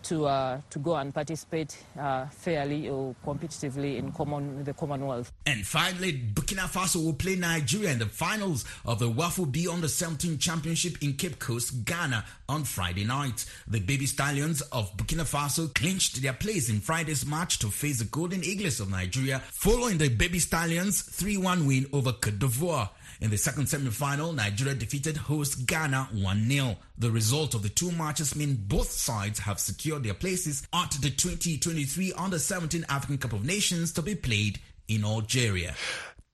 to 0.05 0.27
uh, 0.27 0.61
to 0.71 0.79
go 0.79 0.97
and 0.97 1.15
participate 1.15 1.77
uh, 1.99 2.27
fairly 2.27 2.89
or 2.89 3.15
competitively 3.25 3.97
in 3.97 4.13
common 4.13 4.65
the 4.65 4.73
Commonwealth. 4.73 5.33
And 5.47 5.67
finally, 5.67 6.13
Burkina 6.13 6.69
Faso 6.69 7.05
will 7.05 7.15
play 7.15 7.37
Nigeria 7.37 7.91
in 7.91 7.99
the 7.99 8.07
finals 8.07 8.65
of 8.85 8.99
the 8.99 9.11
Wafu 9.11 9.51
B 9.51 9.69
Under 9.69 9.89
17 9.89 10.39
Championship 10.39 11.03
in 11.03 11.15
Cape 11.15 11.39
Coast, 11.39 11.85
Ghana, 11.85 12.25
on 12.49 12.65
Friday 12.65 13.05
night. 13.05 13.45
The 13.67 13.81
Baby 13.81 14.07
Stallions 14.07 14.61
of 14.73 14.97
Burkina 14.97 15.25
Faso 15.25 15.73
clinched 15.75 16.23
their 16.23 16.33
place 16.33 16.69
in 16.69 16.81
Friday's 16.81 17.27
match 17.27 17.59
to 17.61 17.71
face 17.71 17.99
the 17.99 18.05
Golden 18.05 18.45
Eagles 18.45 18.81
of 18.81 18.91
Nigeria, 18.91 19.41
following 19.53 19.99
the 19.99 20.09
Baby 20.09 20.39
Stallions' 20.39 21.03
3-1 21.03 21.67
win 21.67 21.87
over 21.93 22.13
Cote 22.13 22.39
d'Ivoire. 22.39 22.91
In 23.21 23.31
the 23.31 23.37
second 23.37 23.69
semi-final, 23.69 24.33
Nigeria 24.33 24.75
defeated 24.75 25.17
host 25.17 25.67
Ghana 25.67 26.11
1-0. 26.15 26.77
The 26.99 27.11
result 27.11 27.55
of 27.55 27.63
the 27.63 27.69
two 27.69 27.91
matches 27.91 28.37
mean 28.37 28.55
both 28.69 28.91
sides 28.91 29.41
have 29.41 29.59
secured 29.59 30.05
their 30.05 30.15
places 30.15 30.63
at 30.73 30.93
the 31.01 31.11
2023 31.11 32.13
Under-17 32.13 32.85
African 32.89 33.19
Cup 33.19 33.33
of 33.33 33.45
Nations 33.45 33.93
to 33.95 34.03
be 34.03 34.15
played 34.15 34.61
in 34.87 35.05
Algeria. 35.05 35.75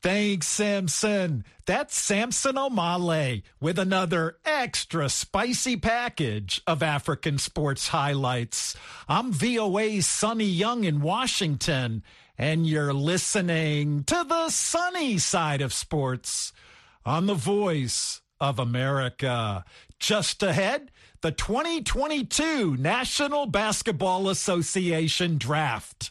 Thanks, 0.02 0.46
Samson. 0.48 1.46
That's 1.64 1.96
Samson 1.96 2.56
Omale 2.56 3.42
with 3.58 3.78
another 3.78 4.36
extra 4.44 5.08
spicy 5.08 5.78
package 5.78 6.60
of 6.66 6.82
African 6.82 7.38
sports 7.38 7.88
highlights. 7.88 8.76
I'm 9.08 9.32
VOA's 9.32 10.06
Sonny 10.06 10.44
Young 10.44 10.84
in 10.84 11.00
Washington, 11.00 12.02
and 12.36 12.66
you're 12.66 12.92
listening 12.92 14.04
to 14.04 14.26
the 14.28 14.50
sunny 14.50 15.16
side 15.16 15.62
of 15.62 15.72
sports 15.72 16.52
on 17.04 17.26
the 17.26 17.34
voice 17.34 18.20
of 18.40 18.58
America. 18.58 19.64
Just 19.98 20.42
ahead, 20.42 20.90
the 21.20 21.32
2022 21.32 22.76
National 22.76 23.46
Basketball 23.46 24.28
Association 24.28 25.38
Draft. 25.38 26.10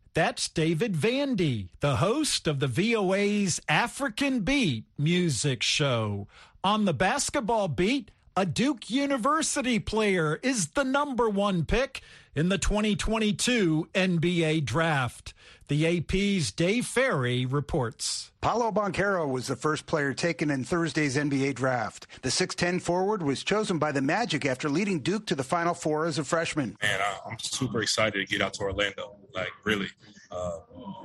That's 0.13 0.49
David 0.49 0.93
Vandy, 0.95 1.69
the 1.79 1.95
host 1.97 2.45
of 2.45 2.59
the 2.59 2.67
VOA's 2.67 3.61
African 3.69 4.41
Beat 4.41 4.83
music 4.97 5.63
show. 5.63 6.27
On 6.65 6.83
the 6.83 6.93
basketball 6.93 7.69
beat, 7.69 8.11
a 8.41 8.45
Duke 8.47 8.89
University 8.89 9.77
player 9.77 10.39
is 10.41 10.69
the 10.69 10.83
number 10.83 11.29
one 11.29 11.63
pick 11.63 12.01
in 12.33 12.49
the 12.49 12.57
2022 12.57 13.87
NBA 13.93 14.65
draft. 14.65 15.35
The 15.67 15.99
AP's 15.99 16.51
Dave 16.51 16.87
Ferry 16.87 17.45
reports. 17.45 18.31
Paolo 18.41 18.71
Banchero 18.71 19.29
was 19.29 19.45
the 19.45 19.55
first 19.55 19.85
player 19.85 20.15
taken 20.15 20.49
in 20.49 20.63
Thursday's 20.63 21.17
NBA 21.17 21.53
draft. 21.53 22.07
The 22.23 22.29
6'10 22.29 22.81
forward 22.81 23.21
was 23.21 23.43
chosen 23.43 23.77
by 23.77 23.91
the 23.91 24.01
Magic 24.01 24.43
after 24.43 24.69
leading 24.69 25.01
Duke 25.01 25.27
to 25.27 25.35
the 25.35 25.43
Final 25.43 25.75
Four 25.75 26.07
as 26.07 26.17
a 26.17 26.23
freshman. 26.23 26.75
Man, 26.81 26.99
I'm 27.29 27.37
super 27.37 27.83
excited 27.83 28.27
to 28.27 28.33
get 28.33 28.41
out 28.41 28.55
to 28.55 28.63
Orlando. 28.63 29.17
Like, 29.35 29.51
really. 29.63 29.89
Uh, 30.31 30.59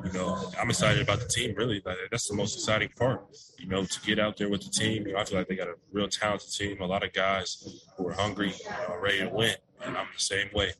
you 0.05 0.13
know, 0.13 0.53
I'm 0.61 0.71
excited 0.71 1.03
about 1.03 1.19
the 1.19 1.27
team, 1.27 1.55
really. 1.57 1.83
Like, 1.85 1.97
that's 2.11 2.29
the 2.29 2.35
most 2.35 2.55
exciting 2.55 2.91
part. 2.97 3.27
You 3.59 3.67
know, 3.67 3.85
to 3.85 4.01
get 4.03 4.19
out 4.19 4.37
there 4.37 4.49
with 4.49 4.63
the 4.63 4.71
team. 4.71 5.07
You 5.07 5.15
know, 5.15 5.19
I 5.19 5.25
feel 5.25 5.39
like 5.39 5.49
they 5.49 5.57
got 5.57 5.69
a 5.69 5.75
real 5.93 6.09
talented 6.09 6.53
team, 6.53 6.81
a 6.81 6.87
lot 6.87 7.03
of 7.03 7.13
guys 7.13 7.81
who 7.97 8.09
are 8.09 8.13
hungry, 8.13 8.55
know, 8.89 8.97
ready 9.01 9.19
to 9.19 9.29
win. 9.29 9.57
And 9.85 9.97
I'm 9.97 10.07
the 10.15 10.21
same 10.21 10.49
way. 10.55 10.73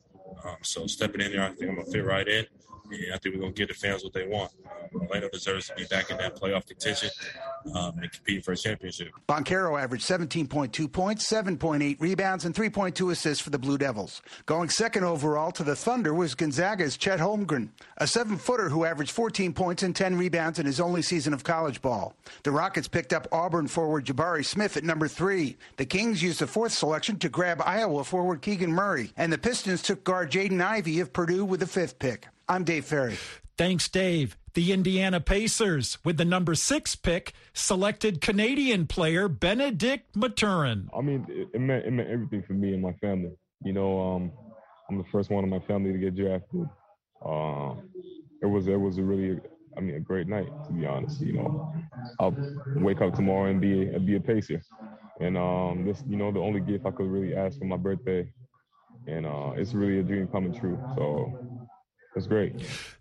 Um, 0.45 0.57
so 0.61 0.87
stepping 0.87 1.21
in 1.21 1.31
there, 1.31 1.43
I 1.43 1.49
think 1.49 1.71
I'm 1.71 1.83
to 1.83 1.91
fit 1.91 2.05
right 2.05 2.27
in. 2.27 2.45
And 2.91 3.13
I 3.13 3.17
think 3.17 3.35
we're 3.35 3.41
going 3.41 3.53
to 3.53 3.57
give 3.57 3.67
the 3.67 3.73
fans 3.73 4.03
what 4.03 4.13
they 4.13 4.25
want. 4.27 4.51
Orlando 4.93 5.29
deserves 5.29 5.67
to 5.67 5.75
be 5.75 5.85
back 5.85 6.09
in 6.09 6.17
that 6.17 6.35
playoff 6.35 6.65
contention 6.65 7.09
um, 7.75 7.97
and 7.99 8.11
compete 8.11 8.43
for 8.43 8.53
a 8.53 8.57
championship. 8.57 9.09
Banchero 9.27 9.81
averaged 9.81 10.07
17.2 10.07 10.91
points, 10.91 11.29
7.8 11.29 11.99
rebounds, 11.99 12.45
and 12.45 12.55
3.2 12.55 13.11
assists 13.11 13.43
for 13.43 13.49
the 13.49 13.59
Blue 13.59 13.77
Devils. 13.77 14.21
Going 14.45 14.69
second 14.69 15.03
overall 15.03 15.51
to 15.51 15.63
the 15.63 15.75
Thunder 15.75 16.13
was 16.13 16.35
Gonzaga's 16.35 16.97
Chet 16.97 17.19
Holmgren, 17.19 17.69
a 17.97 18.07
seven-footer 18.07 18.69
who 18.69 18.85
averaged 18.85 19.11
14 19.11 19.53
points 19.53 19.83
and 19.83 19.95
10 19.95 20.17
rebounds 20.17 20.59
in 20.59 20.65
his 20.65 20.79
only 20.79 21.01
season 21.01 21.33
of 21.33 21.43
college 21.43 21.81
ball. 21.81 22.15
The 22.43 22.51
Rockets 22.51 22.87
picked 22.87 23.13
up 23.13 23.27
Auburn 23.31 23.67
forward 23.67 24.05
Jabari 24.05 24.45
Smith 24.45 24.77
at 24.77 24.83
number 24.83 25.07
three. 25.07 25.57
The 25.77 25.85
Kings 25.85 26.23
used 26.23 26.39
the 26.39 26.47
fourth 26.47 26.71
selection 26.71 27.19
to 27.19 27.29
grab 27.29 27.61
Iowa 27.65 28.03
forward 28.03 28.41
Keegan 28.41 28.71
Murray, 28.71 29.11
and 29.17 29.31
the 29.31 29.37
Pistons 29.37 29.81
took 29.81 30.03
guard 30.03 30.31
Jaden 30.31 30.61
Ivey 30.61 30.99
of 30.99 31.13
Purdue 31.13 31.45
with 31.45 31.59
the 31.59 31.67
fifth 31.67 31.99
pick. 31.99 32.27
I'm 32.49 32.63
Dave 32.63 32.85
Ferry. 32.85 33.17
Thanks, 33.57 33.89
Dave. 33.89 34.37
The 34.53 34.71
Indiana 34.71 35.19
Pacers, 35.19 35.97
with 36.05 36.17
the 36.17 36.25
number 36.25 36.55
six 36.55 36.95
pick, 36.95 37.33
selected 37.53 38.21
Canadian 38.21 38.87
player 38.87 39.27
Benedict 39.27 40.15
Mathurin. 40.15 40.89
I 40.97 41.01
mean, 41.01 41.25
it, 41.29 41.49
it, 41.53 41.59
meant, 41.59 41.85
it 41.85 41.91
meant 41.91 42.09
everything 42.09 42.43
for 42.43 42.53
me 42.53 42.73
and 42.73 42.81
my 42.81 42.93
family. 42.93 43.31
You 43.63 43.73
know, 43.73 43.99
um, 43.99 44.31
I'm 44.89 44.97
the 44.97 45.03
first 45.11 45.29
one 45.29 45.43
in 45.43 45.49
my 45.49 45.59
family 45.59 45.91
to 45.91 45.97
get 45.97 46.15
drafted. 46.15 46.67
Uh, 47.23 47.73
it 48.41 48.45
was 48.45 48.67
it 48.67 48.79
was 48.79 48.97
a 48.97 49.03
really, 49.03 49.39
I 49.75 49.81
mean, 49.81 49.95
a 49.95 49.99
great 49.99 50.27
night 50.27 50.47
to 50.67 50.71
be 50.71 50.85
honest. 50.85 51.19
You 51.19 51.33
know, 51.33 51.73
I'll 52.19 52.35
wake 52.75 53.01
up 53.01 53.13
tomorrow 53.15 53.49
and 53.49 53.59
be 53.59 53.81
and 53.81 54.05
be 54.05 54.15
a 54.15 54.19
Pacer, 54.19 54.61
and 55.19 55.37
um, 55.37 55.85
this, 55.85 56.03
you 56.07 56.15
know, 56.15 56.31
the 56.31 56.39
only 56.39 56.61
gift 56.61 56.85
I 56.85 56.91
could 56.91 57.07
really 57.07 57.35
ask 57.35 57.59
for 57.59 57.65
my 57.65 57.77
birthday, 57.77 58.31
and 59.07 59.25
uh, 59.25 59.51
it's 59.55 59.73
really 59.73 59.99
a 59.99 60.03
dream 60.03 60.27
coming 60.27 60.53
true. 60.53 60.79
So 60.95 61.56
it's 62.17 62.27
great. 62.27 62.53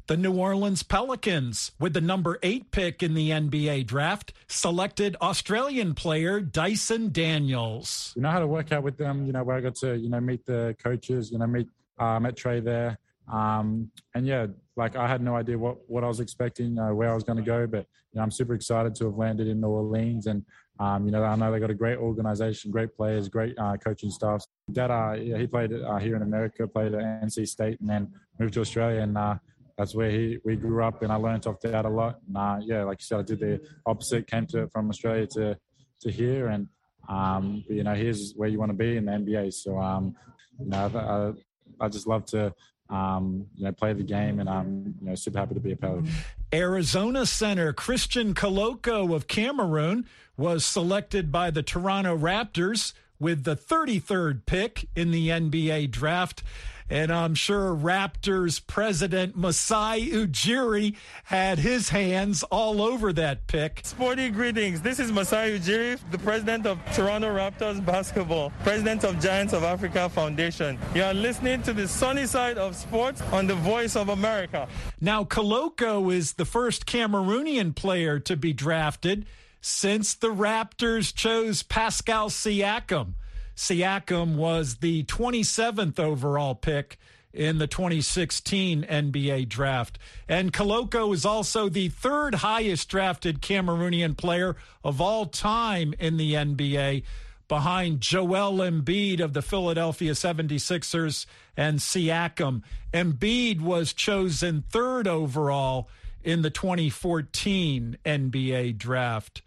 The 0.06 0.16
New 0.16 0.32
Orleans 0.32 0.82
Pelicans, 0.82 1.72
with 1.80 1.94
the 1.94 2.00
number 2.00 2.38
eight 2.42 2.70
pick 2.70 3.02
in 3.02 3.14
the 3.14 3.30
NBA 3.30 3.86
draft, 3.86 4.32
selected 4.46 5.16
Australian 5.20 5.94
player 5.94 6.40
Dyson 6.40 7.10
Daniels. 7.10 8.12
You 8.14 8.22
know 8.22 8.30
how 8.30 8.38
to 8.38 8.46
work 8.46 8.70
out 8.70 8.84
with 8.84 8.96
them. 8.96 9.26
You 9.26 9.32
know 9.32 9.42
where 9.42 9.56
I 9.56 9.60
got 9.60 9.74
to 9.76 9.96
you 9.96 10.08
know 10.08 10.20
meet 10.20 10.46
the 10.46 10.76
coaches. 10.82 11.32
You 11.32 11.38
know 11.38 11.46
meet 11.46 11.68
uh, 11.98 12.20
met 12.20 12.36
Trey 12.36 12.60
there. 12.60 12.98
Um, 13.32 13.90
and 14.14 14.26
yeah, 14.26 14.46
like 14.76 14.96
I 14.96 15.08
had 15.08 15.22
no 15.22 15.34
idea 15.34 15.58
what, 15.58 15.78
what 15.88 16.04
I 16.04 16.08
was 16.08 16.20
expecting, 16.20 16.78
uh, 16.78 16.92
where 16.92 17.10
I 17.10 17.14
was 17.14 17.24
going 17.24 17.38
to 17.38 17.44
go, 17.44 17.66
but 17.66 17.86
you 18.12 18.18
know, 18.18 18.22
I'm 18.22 18.30
super 18.30 18.54
excited 18.54 18.94
to 18.96 19.06
have 19.06 19.16
landed 19.16 19.48
in 19.48 19.60
New 19.60 19.68
Orleans. 19.68 20.26
And, 20.26 20.44
um, 20.78 21.06
you 21.06 21.10
know, 21.10 21.24
I 21.24 21.34
know 21.36 21.50
they 21.50 21.58
got 21.58 21.70
a 21.70 21.74
great 21.74 21.98
organization, 21.98 22.70
great 22.70 22.94
players, 22.94 23.28
great 23.28 23.58
uh, 23.58 23.76
coaching 23.76 24.10
staff. 24.10 24.44
Dad, 24.72 24.90
uh, 24.90 25.12
yeah, 25.12 25.38
he 25.38 25.46
played 25.46 25.72
uh, 25.72 25.96
here 25.98 26.16
in 26.16 26.22
America, 26.22 26.66
played 26.66 26.92
at 26.94 27.22
NC 27.22 27.46
State, 27.46 27.80
and 27.80 27.88
then 27.88 28.12
moved 28.38 28.54
to 28.54 28.60
Australia. 28.60 29.00
And 29.00 29.16
uh, 29.16 29.36
that's 29.78 29.94
where 29.94 30.10
he 30.10 30.38
we 30.44 30.56
grew 30.56 30.82
up, 30.82 31.02
and 31.02 31.12
I 31.12 31.16
learned 31.16 31.46
off 31.46 31.60
Dad 31.60 31.84
a 31.84 31.88
lot. 31.88 32.18
And 32.26 32.36
uh, 32.36 32.58
yeah, 32.62 32.82
like 32.82 33.00
you 33.00 33.04
said, 33.04 33.20
I 33.20 33.22
did 33.22 33.40
the 33.40 33.60
opposite, 33.84 34.26
came 34.26 34.46
to 34.48 34.68
from 34.68 34.90
Australia 34.90 35.26
to 35.34 35.56
to 36.00 36.10
here, 36.10 36.48
and 36.48 36.68
um, 37.08 37.64
you 37.68 37.84
know, 37.84 37.94
here's 37.94 38.32
where 38.34 38.48
you 38.48 38.58
want 38.58 38.70
to 38.70 38.76
be 38.76 38.96
in 38.96 39.04
the 39.04 39.12
NBA. 39.12 39.52
So, 39.52 39.78
um, 39.78 40.16
you 40.58 40.66
know, 40.66 41.36
I, 41.80 41.84
I 41.84 41.88
just 41.88 42.08
love 42.08 42.24
to 42.26 42.52
um, 42.90 43.46
you 43.56 43.64
know, 43.64 43.72
play 43.72 43.92
the 43.92 44.02
game, 44.02 44.40
and 44.40 44.48
I'm 44.48 44.94
you 45.00 45.08
know 45.08 45.14
super 45.14 45.38
happy 45.38 45.54
to 45.54 45.60
be 45.60 45.72
a 45.72 45.76
Pelican. 45.76 46.10
Arizona 46.52 47.26
center 47.26 47.72
Christian 47.72 48.34
Koloko 48.34 49.14
of 49.14 49.26
Cameroon 49.26 50.06
was 50.36 50.64
selected 50.64 51.32
by 51.32 51.50
the 51.50 51.62
Toronto 51.62 52.16
Raptors 52.16 52.92
with 53.18 53.44
the 53.44 53.56
33rd 53.56 54.46
pick 54.46 54.88
in 54.94 55.10
the 55.10 55.28
NBA 55.28 55.90
draft. 55.90 56.42
And 56.88 57.10
I'm 57.10 57.34
sure 57.34 57.74
Raptors 57.74 58.64
president 58.64 59.36
Masai 59.36 60.08
Ujiri 60.08 60.94
had 61.24 61.58
his 61.58 61.88
hands 61.88 62.44
all 62.44 62.80
over 62.80 63.12
that 63.14 63.48
pick. 63.48 63.80
Sporty 63.82 64.30
greetings. 64.30 64.82
This 64.82 65.00
is 65.00 65.10
Masai 65.10 65.58
Ujiri, 65.58 65.98
the 66.12 66.18
president 66.18 66.64
of 66.64 66.78
Toronto 66.94 67.34
Raptors 67.34 67.84
basketball, 67.84 68.52
president 68.62 69.02
of 69.02 69.18
Giants 69.18 69.52
of 69.52 69.64
Africa 69.64 70.08
Foundation. 70.08 70.78
You 70.94 71.02
are 71.02 71.14
listening 71.14 71.62
to 71.62 71.72
the 71.72 71.88
sunny 71.88 72.26
side 72.26 72.56
of 72.56 72.76
sports 72.76 73.20
on 73.32 73.48
the 73.48 73.56
voice 73.56 73.96
of 73.96 74.08
America. 74.08 74.68
Now, 75.00 75.24
Koloko 75.24 76.14
is 76.14 76.34
the 76.34 76.44
first 76.44 76.86
Cameroonian 76.86 77.74
player 77.74 78.20
to 78.20 78.36
be 78.36 78.52
drafted 78.52 79.26
since 79.68 80.14
the 80.14 80.28
Raptors 80.28 81.12
chose 81.12 81.64
Pascal 81.64 82.30
Siakam. 82.30 83.14
Siakam 83.56 84.36
was 84.36 84.76
the 84.76 85.02
27th 85.02 85.98
overall 85.98 86.54
pick 86.54 87.00
in 87.32 87.58
the 87.58 87.66
2016 87.66 88.84
NBA 88.84 89.48
draft. 89.48 89.98
And 90.28 90.52
Koloko 90.52 91.12
is 91.12 91.24
also 91.24 91.68
the 91.68 91.88
third 91.88 92.36
highest 92.36 92.88
drafted 92.88 93.42
Cameroonian 93.42 94.16
player 94.16 94.54
of 94.84 95.00
all 95.00 95.26
time 95.26 95.94
in 95.98 96.16
the 96.16 96.34
NBA, 96.34 97.02
behind 97.48 98.00
Joel 98.00 98.58
Embiid 98.58 99.18
of 99.18 99.32
the 99.32 99.42
Philadelphia 99.42 100.12
76ers 100.12 101.26
and 101.56 101.80
Siakam. 101.80 102.62
Embiid 102.94 103.60
was 103.60 103.92
chosen 103.92 104.62
third 104.70 105.08
overall 105.08 105.88
in 106.26 106.42
the 106.42 106.50
2014 106.50 107.96
NBA 108.04 108.76
draft. 108.76 109.42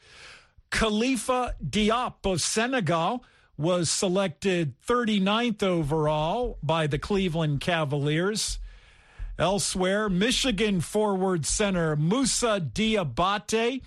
Khalifa 0.71 1.53
Diop 1.63 2.13
of 2.23 2.41
Senegal 2.41 3.23
was 3.57 3.89
selected 3.89 4.73
39th 4.87 5.61
overall 5.61 6.57
by 6.63 6.87
the 6.87 6.97
Cleveland 6.97 7.59
Cavaliers. 7.59 8.59
Elsewhere, 9.37 10.07
Michigan 10.09 10.79
forward 10.79 11.45
center 11.45 11.97
Moussa 11.97 12.61
Diabate. 12.61 13.81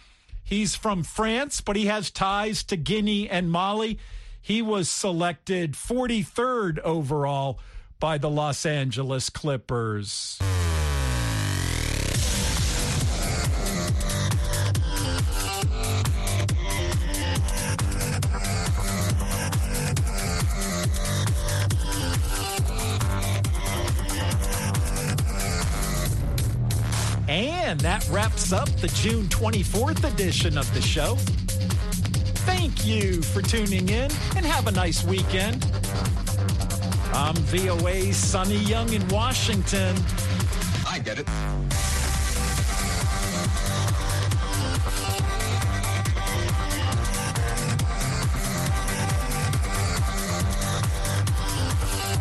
He's 0.45 0.77
from 0.77 1.03
France, 1.03 1.63
but 1.63 1.77
he 1.77 1.87
has 1.87 2.11
ties 2.11 2.63
to 2.65 2.77
Guinea 2.77 3.29
and 3.29 3.51
Mali. 3.51 3.99
He 4.41 4.61
was 4.61 4.91
selected 4.91 5.73
43rd 5.73 6.79
overall 6.81 7.59
by 7.99 8.19
the 8.19 8.29
Los 8.29 8.67
Angeles 8.67 9.31
Clippers. 9.31 10.39
That 27.83 28.09
wraps 28.11 28.53
up 28.53 28.69
the 28.77 28.87
June 28.89 29.27
24th 29.27 30.05
edition 30.05 30.57
of 30.57 30.73
the 30.73 30.81
show. 30.81 31.17
Thank 32.47 32.87
you 32.87 33.23
for 33.23 33.43
tuning 33.43 33.89
in 33.89 34.09
and 34.37 34.47
have 34.47 34.69
a 34.69 34.71
nice 34.71 35.03
weekend. 35.03 35.65
I'm 37.13 37.35
VOA's 37.35 38.17
Sonny 38.17 38.59
Young 38.59 38.93
in 38.93 39.07
Washington. 39.09 39.97
I 40.87 41.01
get 41.01 41.19
it. 41.19 41.29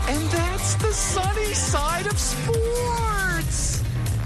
And 0.10 0.24
that's 0.32 0.76
the 0.76 0.92
sunny 0.92 1.54
side 1.54 2.08
of 2.08 2.18
sports. 2.18 2.61